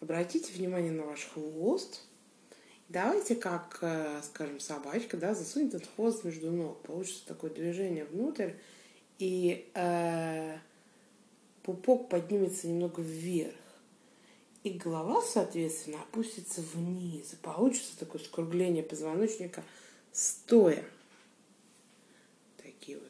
Обратите 0.00 0.52
внимание 0.52 0.92
на 0.92 1.02
ваш 1.02 1.28
хвост. 1.34 2.02
Давайте, 2.88 3.34
как, 3.34 3.78
э, 3.82 4.20
скажем, 4.22 4.60
собачка, 4.60 5.16
да, 5.16 5.34
засунет 5.34 5.74
этот 5.74 5.90
хвост 5.96 6.22
между 6.22 6.52
ног. 6.52 6.80
Получится 6.82 7.26
такое 7.26 7.50
движение 7.50 8.04
внутрь. 8.04 8.52
И 9.18 9.68
э, 9.74 10.56
пупок 11.64 12.08
поднимется 12.08 12.68
немного 12.68 13.02
вверх. 13.02 13.56
И 14.62 14.70
голова, 14.70 15.22
соответственно, 15.22 16.02
опустится 16.02 16.60
вниз. 16.74 17.32
И 17.32 17.36
получится 17.36 17.98
такое 17.98 18.20
скругление 18.20 18.82
позвоночника 18.82 19.64
стоя. 20.12 20.84
Такие 22.58 22.98
вот. 22.98 23.08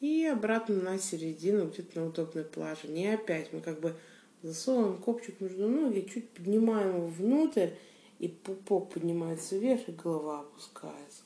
И 0.00 0.24
обратно 0.26 0.76
на 0.76 0.98
середину, 0.98 1.68
где-то 1.68 2.00
на 2.00 2.06
удобной 2.06 2.44
плаже. 2.44 2.88
Не 2.88 3.08
опять. 3.08 3.52
Мы 3.52 3.60
как 3.60 3.80
бы 3.80 3.94
засовываем 4.42 4.98
копчик 4.98 5.40
между 5.40 5.68
ноги, 5.68 6.08
чуть 6.10 6.30
поднимаем 6.30 6.96
его 6.96 7.06
внутрь 7.06 7.70
и 8.18 8.28
пупок 8.28 8.92
поднимается 8.92 9.58
вверх, 9.58 9.88
и 9.88 9.92
голова 9.92 10.40
опускается. 10.40 11.22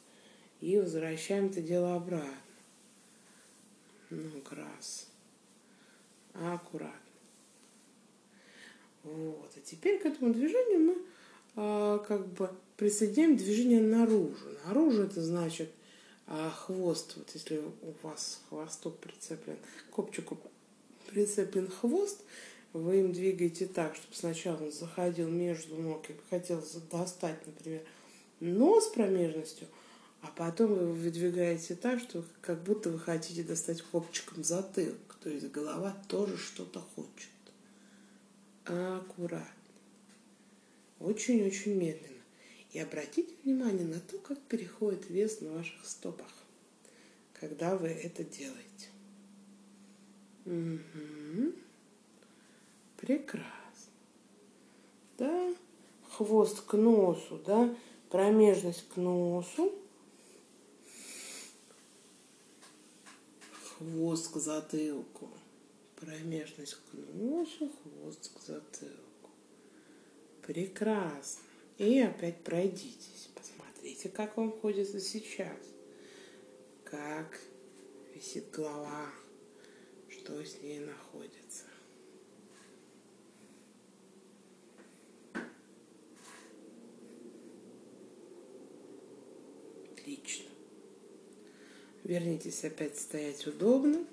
И 0.60 0.78
возвращаем 0.78 1.46
это 1.46 1.60
дело 1.60 1.94
обратно. 1.94 2.34
Ну, 4.10 4.42
раз. 4.50 5.08
Аккуратно. 6.34 7.07
Вот. 9.14 9.50
А 9.56 9.60
теперь 9.64 9.98
к 9.98 10.06
этому 10.06 10.32
движению 10.32 10.80
мы 10.80 10.98
а, 11.56 11.98
как 11.98 12.26
бы 12.28 12.50
присоединяем 12.76 13.36
движение 13.36 13.80
наружу. 13.80 14.36
Наружу 14.66 15.02
это 15.02 15.22
значит 15.22 15.70
а, 16.26 16.50
хвост. 16.50 17.14
Вот 17.16 17.30
если 17.34 17.58
у 17.58 18.06
вас 18.06 18.40
хвосток 18.48 18.98
прицеплен, 18.98 19.56
копчику 19.90 20.38
прицеплен 21.08 21.68
хвост, 21.68 22.22
вы 22.72 23.00
им 23.00 23.12
двигаете 23.12 23.66
так, 23.66 23.96
чтобы 23.96 24.14
сначала 24.14 24.62
он 24.62 24.72
заходил 24.72 25.28
между 25.28 25.76
ног 25.76 26.08
и 26.10 26.14
хотел 26.30 26.62
достать, 26.90 27.46
например, 27.46 27.82
нос 28.40 28.88
промежностью, 28.88 29.66
а 30.20 30.28
потом 30.36 30.74
вы 30.74 30.92
выдвигаете 30.92 31.74
так, 31.74 32.00
что 32.00 32.24
как 32.40 32.62
будто 32.62 32.90
вы 32.90 32.98
хотите 32.98 33.42
достать 33.42 33.82
копчиком 33.82 34.44
затылок. 34.44 35.16
То 35.22 35.30
есть 35.30 35.50
голова 35.50 35.96
тоже 36.08 36.36
что-то 36.36 36.80
хочет. 36.94 37.30
Аккуратно. 38.68 39.48
Очень-очень 41.00 41.74
медленно. 41.74 42.22
И 42.72 42.78
обратите 42.78 43.32
внимание 43.42 43.86
на 43.86 43.98
то, 43.98 44.18
как 44.18 44.38
переходит 44.42 45.08
вес 45.08 45.40
на 45.40 45.52
ваших 45.52 45.86
стопах, 45.86 46.30
когда 47.32 47.76
вы 47.76 47.88
это 47.88 48.24
делаете. 48.24 48.88
Угу. 50.44 51.52
Прекрасно. 52.98 53.48
Да? 55.16 55.54
Хвост 56.10 56.60
к 56.60 56.76
носу, 56.76 57.40
да? 57.46 57.74
Промежность 58.10 58.86
к 58.88 58.96
носу. 58.96 59.72
Хвост 63.78 64.32
к 64.32 64.36
затылку. 64.36 65.28
Промежность 66.00 66.74
к 66.74 66.94
носу, 67.14 67.70
хвост 67.70 68.30
к 68.32 68.40
затылку. 68.40 69.30
Прекрасно. 70.46 71.42
И 71.76 71.98
опять 72.00 72.44
пройдитесь. 72.44 73.28
Посмотрите, 73.34 74.08
как 74.08 74.36
вам 74.36 74.52
ходится 74.52 75.00
сейчас. 75.00 75.56
Как 76.84 77.40
висит 78.14 78.50
голова, 78.50 79.10
что 80.08 80.44
с 80.44 80.60
ней 80.62 80.80
находится. 80.80 81.64
Отлично. 89.92 90.46
Вернитесь 92.04 92.64
опять 92.64 92.98
стоять 92.98 93.46
удобно. 93.46 94.06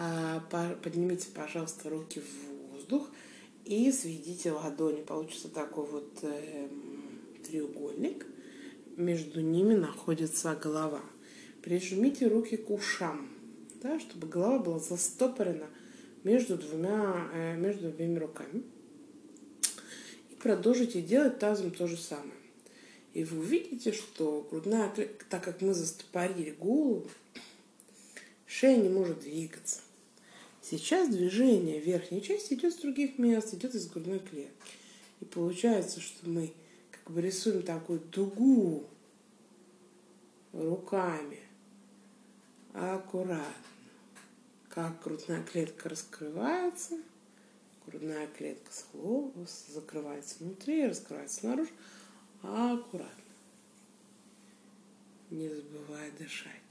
А, 0.00 0.40
поднимите, 0.80 1.26
пожалуйста, 1.34 1.90
руки 1.90 2.20
в 2.20 2.70
воздух 2.70 3.10
и 3.64 3.90
сведите 3.90 4.52
ладони. 4.52 5.02
Получится 5.02 5.48
такой 5.48 5.86
вот 5.86 6.20
э, 6.22 6.68
треугольник. 7.44 8.24
Между 8.96 9.40
ними 9.40 9.74
находится 9.74 10.54
голова. 10.54 11.02
Прижмите 11.62 12.28
руки 12.28 12.56
к 12.56 12.70
ушам, 12.70 13.28
да, 13.82 13.98
чтобы 13.98 14.28
голова 14.28 14.60
была 14.60 14.78
застопорена 14.78 15.66
между 16.22 16.56
двумя, 16.56 17.28
э, 17.34 17.56
между 17.56 17.90
двумя 17.90 18.20
руками. 18.20 18.62
И 20.30 20.36
продолжите 20.36 21.02
делать 21.02 21.40
тазом 21.40 21.72
то 21.72 21.88
же 21.88 21.96
самое. 21.96 22.38
И 23.14 23.24
вы 23.24 23.40
увидите, 23.40 23.90
что 23.90 24.46
грудная 24.48 24.90
клетка, 24.90 25.24
так 25.28 25.42
как 25.42 25.60
мы 25.60 25.74
застопорили 25.74 26.52
голову, 26.52 27.10
шея 28.46 28.76
не 28.76 28.88
может 28.88 29.18
двигаться. 29.22 29.80
Сейчас 30.70 31.08
движение 31.08 31.80
верхней 31.80 32.20
части 32.20 32.52
идет 32.52 32.74
с 32.74 32.76
других 32.76 33.16
мест, 33.16 33.54
идет 33.54 33.74
из 33.74 33.86
грудной 33.88 34.18
клетки. 34.18 34.52
И 35.22 35.24
получается, 35.24 35.98
что 36.02 36.28
мы 36.28 36.52
как 36.90 37.10
бы 37.10 37.22
рисуем 37.22 37.62
такую 37.62 38.00
дугу 38.00 38.84
руками 40.52 41.38
аккуратно. 42.74 43.46
Как 44.68 45.02
грудная 45.02 45.42
клетка 45.42 45.88
раскрывается, 45.88 46.98
грудная 47.86 48.26
клетка 48.26 48.70
закрывается 49.72 50.36
внутри, 50.40 50.86
раскрывается 50.86 51.40
снаружи, 51.40 51.70
аккуратно, 52.42 53.08
не 55.30 55.48
забывая 55.48 56.10
дышать. 56.18 56.67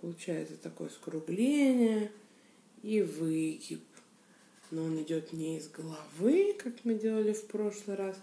Получается 0.00 0.56
такое 0.56 0.88
скругление 0.88 2.10
и 2.82 3.00
выгиб. 3.02 3.82
Но 4.70 4.84
он 4.84 5.00
идет 5.02 5.32
не 5.32 5.58
из 5.58 5.68
головы, 5.68 6.54
как 6.58 6.84
мы 6.84 6.94
делали 6.94 7.32
в 7.32 7.46
прошлый 7.46 7.96
раз, 7.96 8.16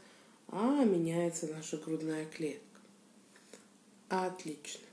а 0.48 0.84
меняется 0.84 1.48
наша 1.48 1.78
грудная 1.78 2.26
клетка. 2.26 2.62
Отлично. 4.10 4.86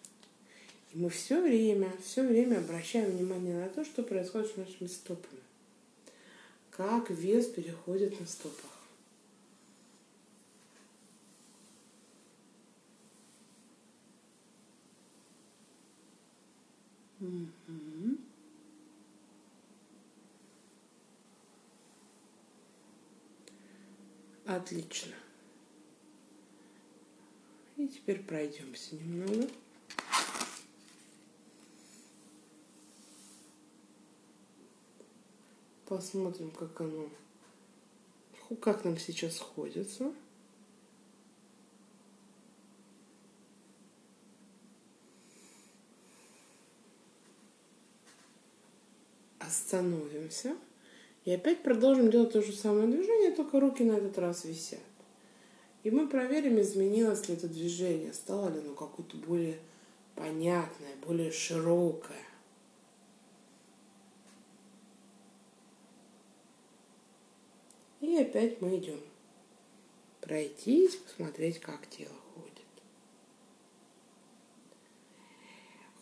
И 0.95 0.99
мы 0.99 1.11
все 1.11 1.43
время, 1.43 1.93
все 2.03 2.27
время 2.27 2.59
обращаем 2.59 3.11
внимание 3.11 3.59
на 3.59 3.69
то, 3.69 3.85
что 3.85 4.03
происходит 4.03 4.53
с 4.53 4.57
нашими 4.57 4.87
стопами. 4.87 5.43
Как 6.71 7.11
вес 7.11 7.47
переходит 7.47 8.19
на 8.21 8.27
стопах. 8.27 8.78
Угу. 17.21 18.19
Отлично. 24.47 25.15
И 27.77 27.87
теперь 27.87 28.23
пройдемся 28.23 28.97
немного. 28.97 29.49
Посмотрим, 35.87 36.51
как 36.51 36.81
оно, 36.81 37.09
как 38.61 38.85
нам 38.85 38.99
сейчас 38.99 39.37
сходится. 39.37 40.13
Остановимся. 49.49 50.57
И 51.25 51.33
опять 51.33 51.63
продолжим 51.63 52.11
делать 52.11 52.33
то 52.33 52.43
же 52.43 52.53
самое 52.53 52.87
движение, 52.87 53.33
только 53.33 53.61
руки 53.61 53.83
на 53.83 53.93
этот 53.93 54.19
раз 54.19 54.45
висят. 54.45 54.79
И 55.85 55.91
мы 55.91 56.07
проверим, 56.07 56.61
изменилось 56.61 57.29
ли 57.29 57.35
это 57.35 57.49
движение, 57.49 58.13
стало 58.13 58.51
ли 58.51 58.61
оно 58.61 58.75
какое-то 58.75 59.17
более 59.17 59.59
понятное, 60.15 60.95
более 61.07 61.31
широкое. 61.31 62.27
И 68.03 68.17
опять 68.19 68.61
мы 68.61 68.77
идем 68.77 69.01
пройтись, 70.21 70.97
посмотреть, 70.97 71.59
как 71.61 71.89
тело 71.89 72.13
ходит. 72.35 72.53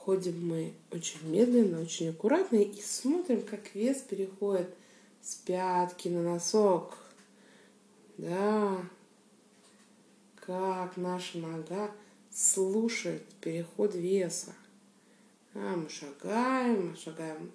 Ходим 0.07 0.47
мы 0.47 0.73
очень 0.93 1.19
медленно, 1.29 1.81
очень 1.81 2.11
аккуратно 2.11 2.59
и 2.59 2.81
смотрим, 2.81 3.43
как 3.43 3.75
вес 3.75 4.03
переходит 4.03 4.73
с 5.21 5.35
пятки 5.35 6.07
на 6.07 6.23
носок. 6.23 6.97
Да, 8.17 8.89
как 10.37 10.97
наша 10.97 11.39
нога 11.39 11.91
слушает 12.31 13.25
переход 13.41 13.97
веса. 13.97 14.55
А 15.55 15.75
мы 15.75 15.89
шагаем, 15.89 16.97
шагаем 16.97 17.51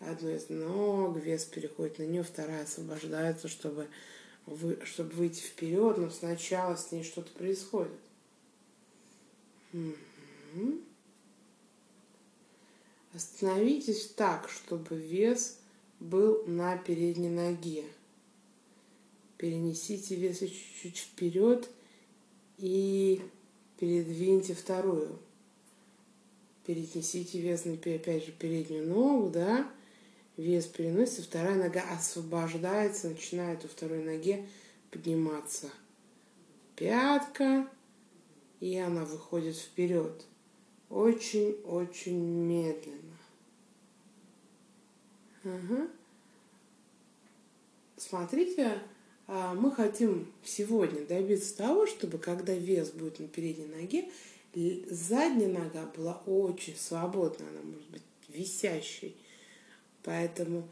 одну 0.00 0.28
из 0.28 0.50
ног, 0.50 1.16
вес 1.16 1.44
переходит 1.46 1.98
на 1.98 2.02
нее, 2.02 2.22
вторая 2.22 2.64
освобождается, 2.64 3.48
чтобы, 3.48 3.88
вы, 4.44 4.78
чтобы 4.84 5.12
выйти 5.14 5.40
вперед, 5.40 5.96
но 5.96 6.10
сначала 6.10 6.76
с 6.76 6.92
ней 6.92 7.04
что-то 7.04 7.32
происходит. 7.32 7.90
Угу. 9.72 10.82
Остановитесь 13.16 14.08
так, 14.08 14.50
чтобы 14.50 14.94
вес 14.94 15.56
был 16.00 16.44
на 16.46 16.76
передней 16.76 17.30
ноге. 17.30 17.84
Перенесите 19.38 20.16
вес 20.16 20.40
чуть-чуть 20.40 20.98
вперед 20.98 21.66
и 22.58 23.22
передвиньте 23.80 24.52
вторую. 24.52 25.18
Перенесите 26.66 27.40
вес 27.40 27.64
на, 27.64 27.72
опять 27.72 28.26
же, 28.26 28.32
переднюю 28.32 28.86
ногу, 28.86 29.30
да, 29.30 29.66
вес 30.36 30.66
переносится, 30.66 31.22
вторая 31.22 31.54
нога 31.54 31.84
освобождается, 31.94 33.08
начинает 33.08 33.64
у 33.64 33.68
второй 33.68 34.04
ноге 34.04 34.46
подниматься 34.90 35.70
пятка, 36.74 37.66
и 38.60 38.76
она 38.76 39.06
выходит 39.06 39.56
вперед. 39.56 40.26
Очень-очень 40.90 42.18
медленно. 42.18 43.05
Ага. 45.46 45.88
Смотрите, 47.96 48.78
а, 49.28 49.54
мы 49.54 49.70
хотим 49.70 50.32
сегодня 50.44 51.06
добиться 51.06 51.56
того, 51.56 51.86
чтобы 51.86 52.18
когда 52.18 52.52
вес 52.52 52.90
будет 52.90 53.20
на 53.20 53.28
передней 53.28 53.66
ноге, 53.66 54.08
задняя 54.90 55.48
нога 55.48 55.86
была 55.96 56.20
очень 56.26 56.76
свободна, 56.76 57.46
она 57.48 57.60
может 57.62 57.88
быть 57.90 58.02
висящей. 58.28 59.16
Поэтому 60.02 60.68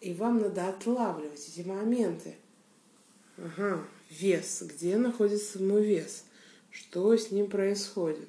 и 0.00 0.12
вам 0.12 0.40
надо 0.40 0.68
отлавливать 0.68 1.48
эти 1.48 1.66
моменты. 1.66 2.34
Ага, 3.36 3.86
вес. 4.10 4.62
Где 4.62 4.96
находится 4.96 5.62
мой 5.62 5.84
вес? 5.84 6.24
Что 6.70 7.16
с 7.16 7.30
ним 7.30 7.48
происходит? 7.48 8.28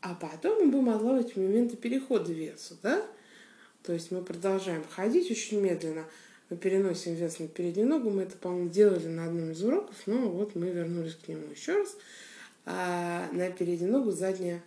А 0.00 0.14
потом 0.14 0.66
мы 0.66 0.72
будем 0.72 0.90
отлавливать 0.90 1.36
моменты 1.36 1.76
перехода 1.76 2.32
веса, 2.32 2.76
да? 2.82 3.06
То 3.86 3.92
есть 3.92 4.10
мы 4.10 4.22
продолжаем 4.22 4.84
ходить 4.90 5.30
очень 5.30 5.60
медленно, 5.60 6.04
мы 6.50 6.56
переносим 6.56 7.14
вес 7.14 7.38
на 7.38 7.48
переднюю 7.48 7.88
ногу. 7.88 8.10
Мы 8.10 8.22
это, 8.22 8.36
по-моему, 8.36 8.68
делали 8.68 9.06
на 9.06 9.26
одном 9.26 9.52
из 9.52 9.62
уроков, 9.64 9.96
но 10.06 10.28
вот 10.28 10.54
мы 10.54 10.68
вернулись 10.68 11.14
к 11.14 11.28
нему 11.28 11.50
еще 11.50 11.78
раз. 11.78 11.96
А 12.64 13.28
на 13.32 13.50
переднюю 13.50 13.92
ногу 13.92 14.10
задняя 14.10 14.62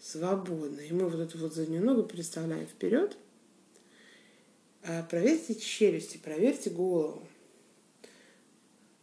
свободна. 0.00 0.80
И 0.80 0.92
мы 0.92 1.08
вот 1.08 1.18
эту 1.18 1.38
вот 1.38 1.54
заднюю 1.54 1.84
ногу 1.84 2.04
переставляем 2.04 2.66
вперед– 2.66 3.16
а, 4.84 5.04
проверьте 5.04 5.54
челюсти, 5.54 6.18
проверьте 6.18 6.70
голову. 6.70 7.22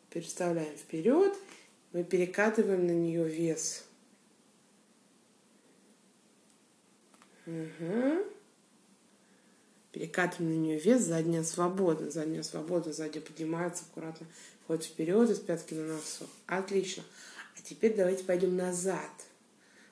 Переставляем 0.09 0.75
вперед, 0.75 1.33
мы 1.93 2.03
перекатываем 2.03 2.85
на 2.85 2.91
нее 2.91 3.27
вес. 3.27 3.85
Угу. 7.45 8.25
Перекатываем 9.91 10.53
на 10.53 10.57
нее 10.57 10.79
вес, 10.79 11.01
задняя 11.01 11.43
свободна. 11.43 12.11
Задняя 12.11 12.43
свободна, 12.43 12.93
сзади 12.93 13.19
поднимается 13.19 13.83
аккуратно, 13.89 14.27
ходит 14.67 14.85
вперед 14.85 15.29
из 15.29 15.39
пятки 15.39 15.73
на 15.73 15.95
носок. 15.95 16.29
Отлично. 16.45 17.03
А 17.57 17.61
теперь 17.63 17.95
давайте 17.95 18.23
пойдем 18.23 18.55
назад. 18.55 19.11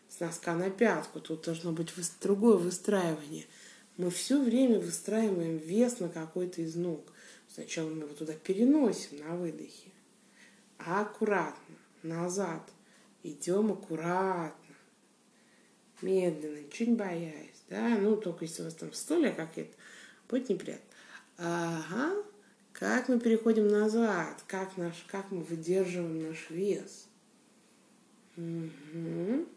С 0.09 0.19
носка 0.19 0.55
на 0.55 0.69
пятку. 0.69 1.19
Тут 1.19 1.43
должно 1.45 1.71
быть 1.71 1.91
другое 2.21 2.57
выстраивание– 2.57 3.45
мы 3.97 4.11
все 4.11 4.39
время 4.39 4.79
выстраиваем 4.79 5.57
вес 5.57 5.99
на 5.99 6.07
какой-то 6.07 6.61
из 6.61 6.75
ног. 6.75 7.11
Сначала 7.51 7.89
мы 7.89 8.03
его 8.03 8.13
туда 8.13 8.33
переносим 8.33 9.17
на 9.17 9.35
выдохе. 9.35 9.89
А 10.77 11.01
аккуратно, 11.01 11.75
назад. 12.03 12.61
Идем 13.23 13.71
аккуратно. 13.71 14.75
Медленно, 16.03 16.69
чуть 16.71 16.95
боясь. 16.95 17.63
Да? 17.69 17.97
Ну, 17.97 18.17
только 18.17 18.45
если 18.45 18.61
у 18.61 18.65
вас 18.65 18.75
там 18.75 18.93
стулья 18.93 19.31
какие-то, 19.31 19.75
будет 20.29 20.49
неприятно. 20.49 20.85
Ага. 21.37 22.13
Как 22.73 23.09
мы 23.09 23.19
переходим 23.19 23.67
назад? 23.67 24.43
Как, 24.47 24.77
наш, 24.77 25.03
как 25.07 25.31
мы 25.31 25.41
выдерживаем 25.41 26.27
наш 26.27 26.49
вес? 26.49 27.07
Угу. 28.37 29.47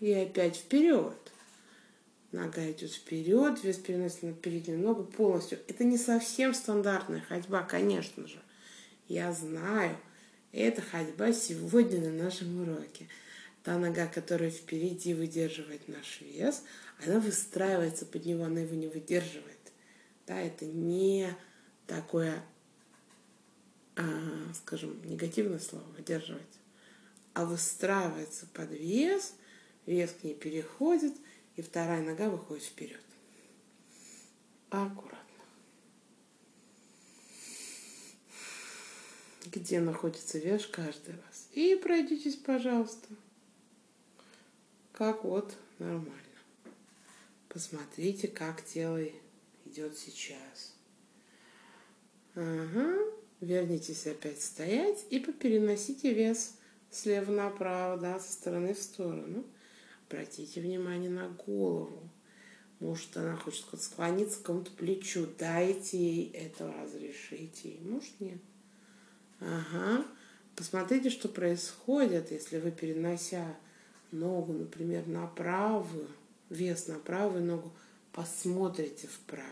И 0.00 0.12
опять 0.12 0.56
вперед. 0.56 1.16
Нога 2.30 2.70
идет 2.70 2.92
вперед, 2.92 3.64
вес 3.64 3.78
переносится 3.78 4.26
на 4.26 4.34
переднюю 4.34 4.78
ногу 4.78 5.02
полностью. 5.02 5.58
Это 5.66 5.82
не 5.82 5.96
совсем 5.96 6.54
стандартная 6.54 7.22
ходьба, 7.22 7.62
конечно 7.62 8.26
же. 8.28 8.38
Я 9.08 9.32
знаю, 9.32 9.96
это 10.52 10.82
ходьба 10.82 11.32
сегодня 11.32 12.00
на 12.00 12.24
нашем 12.24 12.60
уроке. 12.60 13.08
Та 13.64 13.78
нога, 13.78 14.06
которая 14.06 14.50
впереди 14.50 15.14
выдерживает 15.14 15.88
наш 15.88 16.20
вес, 16.20 16.62
она 17.04 17.20
выстраивается 17.20 18.06
под 18.06 18.26
него, 18.26 18.44
она 18.44 18.60
его 18.60 18.74
не 18.74 18.88
выдерживает. 18.88 19.44
Да, 20.26 20.40
это 20.40 20.66
не 20.66 21.34
такое, 21.86 22.42
а, 23.96 24.02
скажем, 24.54 25.00
негативное 25.04 25.58
слово 25.58 25.84
выдерживать, 25.96 26.42
а 27.34 27.44
выстраивается 27.44 28.46
под 28.52 28.70
вес, 28.70 29.34
вес 29.86 30.12
к 30.12 30.24
ней 30.24 30.34
переходит– 30.34 31.14
и 31.58 31.62
вторая 31.62 32.02
нога 32.02 32.30
выходит 32.30 32.62
вперед. 32.62 33.00
Аккуратно. 34.70 35.18
Где 39.46 39.80
находится 39.80 40.38
вес 40.38 40.68
каждый 40.68 41.16
раз. 41.16 41.48
И 41.54 41.74
пройдитесь, 41.74 42.36
пожалуйста. 42.36 43.08
Как 44.92 45.24
вот 45.24 45.52
нормально. 45.80 46.12
Посмотрите, 47.48 48.28
как 48.28 48.64
тело 48.64 49.00
идет 49.64 49.96
сейчас. 49.96 50.74
Ага. 52.34 52.96
Вернитесь 53.40 54.06
опять 54.06 54.42
стоять 54.42 55.06
и 55.10 55.20
попереносите 55.20 56.12
вес 56.12 56.56
слева 56.90 57.30
направо, 57.30 57.96
да, 58.00 58.18
со 58.18 58.32
стороны 58.32 58.74
в 58.74 58.78
сторону. 58.78 59.44
Обратите 60.08 60.60
внимание 60.60 61.10
на 61.10 61.28
голову. 61.28 62.08
Может, 62.80 63.16
она 63.16 63.36
хочет 63.36 63.64
склониться 63.80 64.38
к 64.38 64.42
какому-то 64.42 64.70
плечу. 64.72 65.28
Дайте 65.38 65.98
ей 65.98 66.30
это, 66.32 66.72
разрешите 66.72 67.70
ей. 67.70 67.80
Может, 67.80 68.20
нет. 68.20 68.40
Ага. 69.40 70.04
Посмотрите, 70.56 71.10
что 71.10 71.28
происходит, 71.28 72.32
если 72.32 72.58
вы, 72.58 72.72
перенося 72.72 73.56
ногу, 74.10 74.52
например, 74.52 75.06
на 75.06 75.26
правую, 75.26 76.08
вес 76.50 76.88
на 76.88 76.98
правую 76.98 77.44
ногу, 77.44 77.72
посмотрите 78.12 79.06
вправо. 79.06 79.46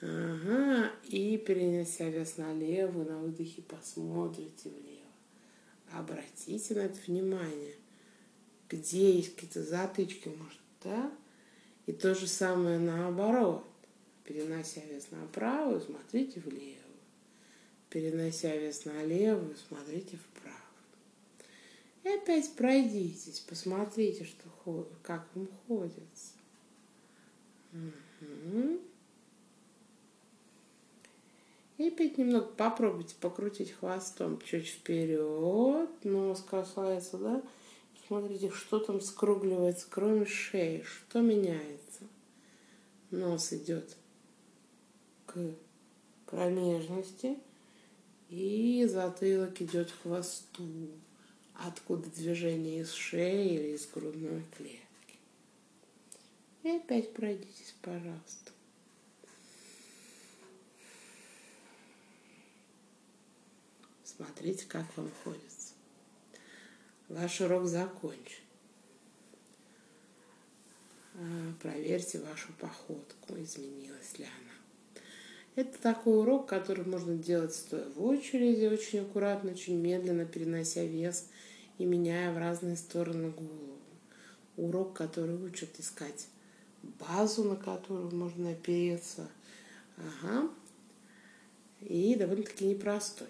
Ага. 0.00 0.92
И 1.04 1.36
перенеся 1.38 2.08
вес 2.08 2.36
на 2.36 2.54
левую, 2.54 3.06
на 3.06 3.18
выдохе 3.18 3.62
посмотрите 3.62 4.70
влево. 4.70 5.08
Обратите 5.92 6.74
на 6.74 6.80
это 6.80 6.98
внимание– 7.06 7.74
где 8.68 9.12
есть 9.16 9.34
какие-то 9.34 9.62
затычки, 9.62 10.28
может, 10.28 10.60
да? 10.82 11.10
И 11.86 11.92
то 11.92 12.14
же 12.14 12.26
самое 12.26 12.78
наоборот. 12.78 13.64
Перенося 14.24 14.82
вес 14.90 15.10
направо, 15.10 15.80
смотрите 15.80 16.40
влево. 16.40 16.76
Перенося 17.88 18.54
вес 18.54 18.84
налево, 18.84 19.54
смотрите 19.66 20.18
вправо. 20.18 20.56
И 22.04 22.08
опять 22.08 22.52
пройдитесь, 22.54 23.40
посмотрите, 23.40 24.24
что, 24.24 24.47
как 25.02 25.26
вам 25.34 25.48
ходится. 25.66 26.34
Угу. 27.72 28.80
И 31.78 31.88
опять 31.88 32.18
немного 32.18 32.46
попробуйте 32.46 33.14
покрутить 33.20 33.70
хвостом 33.70 34.40
чуть 34.40 34.66
вперед, 34.66 35.90
нос 36.02 36.42
касается, 36.42 37.18
да? 37.18 37.42
Смотрите, 38.06 38.50
что 38.50 38.80
там 38.80 39.00
скругливается, 39.00 39.86
кроме 39.88 40.24
шеи, 40.26 40.82
что 40.82 41.20
меняется. 41.20 42.04
Нос 43.10 43.52
идет 43.52 43.96
к 45.26 45.38
промежности, 46.26 47.38
и 48.28 48.84
затылок 48.88 49.60
идет 49.62 49.90
к 49.90 50.02
хвосту, 50.02 50.64
откуда 51.58 52.08
движение 52.10 52.80
из 52.80 52.92
шеи 52.92 53.54
или 53.54 53.74
из 53.74 53.86
грудной 53.86 54.44
клетки. 54.56 55.18
И 56.62 56.68
опять 56.70 57.12
пройдитесь, 57.12 57.74
пожалуйста. 57.82 58.52
Смотрите, 64.04 64.66
как 64.66 64.84
вам 64.96 65.10
ходит 65.22 65.42
ваш 67.08 67.40
урок 67.40 67.66
закончен. 67.66 68.42
А, 71.14 71.52
проверьте 71.60 72.20
вашу 72.20 72.52
походку, 72.60 73.34
изменилась 73.36 74.18
ли 74.18 74.24
она. 74.24 75.02
Это 75.56 75.76
такой 75.78 76.18
урок, 76.18 76.48
который 76.48 76.86
можно 76.86 77.16
делать 77.16 77.54
стоя 77.54 77.88
в 77.88 78.04
очереди, 78.04 78.66
очень 78.66 79.00
аккуратно, 79.00 79.50
очень 79.50 79.76
медленно, 79.76 80.24
перенося 80.24 80.84
вес 80.84 81.28
и 81.78 81.84
меняя 81.84 82.32
в 82.32 82.38
разные 82.38 82.76
стороны 82.76 83.30
голову. 83.30 83.78
Урок, 84.56 84.94
который 84.94 85.36
учит 85.36 85.78
искать 85.78 86.26
базу, 86.82 87.44
на 87.44 87.56
которую 87.56 88.14
можно 88.14 88.50
опереться. 88.50 89.28
Ага. 89.96 90.50
И 91.80 92.14
довольно-таки 92.16 92.64
непростой. 92.64 93.28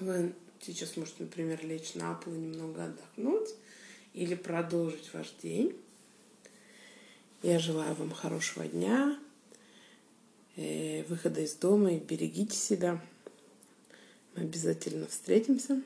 Вы 0.00 0.34
Сейчас 0.60 0.96
можете, 0.96 1.22
например, 1.22 1.64
лечь 1.64 1.94
на 1.94 2.14
пол 2.14 2.34
и 2.34 2.38
немного 2.38 2.86
отдохнуть 2.86 3.50
или 4.14 4.34
продолжить 4.34 5.12
ваш 5.12 5.32
день. 5.42 5.76
Я 7.42 7.58
желаю 7.58 7.94
вам 7.94 8.10
хорошего 8.10 8.66
дня, 8.66 9.18
э, 10.56 11.04
выхода 11.04 11.42
из 11.42 11.54
дома 11.54 11.92
и 11.92 11.98
берегите 11.98 12.56
себя. 12.56 13.00
Мы 14.34 14.42
обязательно 14.42 15.06
встретимся. 15.06 15.82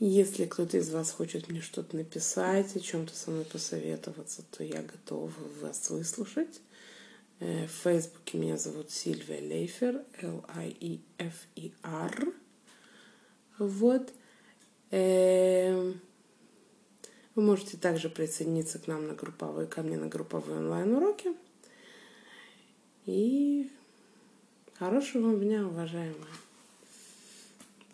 Если 0.00 0.44
кто-то 0.44 0.76
из 0.76 0.90
вас 0.90 1.10
хочет 1.10 1.48
мне 1.48 1.60
что-то 1.60 1.96
написать, 1.96 2.76
о 2.76 2.80
чем-то 2.80 3.12
со 3.16 3.32
мной 3.32 3.44
посоветоваться, 3.44 4.44
то 4.52 4.62
я 4.62 4.80
готова 4.82 5.32
вас 5.60 5.90
выслушать. 5.90 6.60
Э, 7.40 7.66
в 7.66 7.70
Фейсбуке 7.82 8.38
меня 8.38 8.56
зовут 8.56 8.92
Сильвия 8.92 9.40
Лейфер, 9.40 10.04
L-I-E-F-E-R. 10.20 11.12
Вот. 13.58 14.12
Эм, 14.92 16.00
вы 17.34 17.42
можете 17.42 17.76
также 17.76 18.08
присоединиться 18.08 18.78
к 18.78 18.86
нам 18.86 19.08
на 19.08 19.14
групповые, 19.14 19.66
ко 19.66 19.82
мне 19.82 19.96
на 19.96 20.06
групповые 20.06 20.58
онлайн-уроки. 20.58 21.34
И 23.04 23.68
хорошего 24.74 25.26
вам 25.26 25.40
дня, 25.40 25.66
уважаемые. 25.66 26.34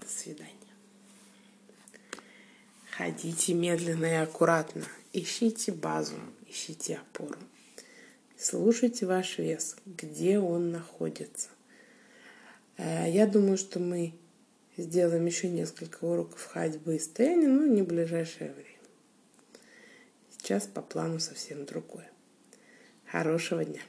До 0.01 0.07
свидания. 0.07 0.54
Ходите 2.97 3.55
медленно 3.55 4.07
и 4.07 4.15
аккуратно. 4.15 4.85
Ищите 5.13 5.73
базу, 5.73 6.17
ищите 6.49 6.97
опору. 6.97 7.39
Слушайте 8.39 9.07
ваш 9.07 9.39
вес, 9.39 9.77
где 9.87 10.39
он 10.39 10.71
находится. 10.71 11.49
Э, 12.77 13.11
я 13.11 13.27
думаю, 13.27 13.57
что 13.59 13.81
мы 13.81 14.15
Сделаем 14.77 15.25
еще 15.25 15.49
несколько 15.49 16.05
уроков 16.05 16.45
ходьбы 16.47 16.97
и 16.97 16.99
стояния, 16.99 17.47
но 17.47 17.65
не 17.65 17.83
в 17.83 17.87
ближайшее 17.87 18.53
время. 18.53 18.69
Сейчас 20.31 20.67
по 20.67 20.83
плану 20.83 21.21
совсем 21.21 21.65
другое. 21.65 22.11
Хорошего 23.07 23.65
дня! 23.65 23.81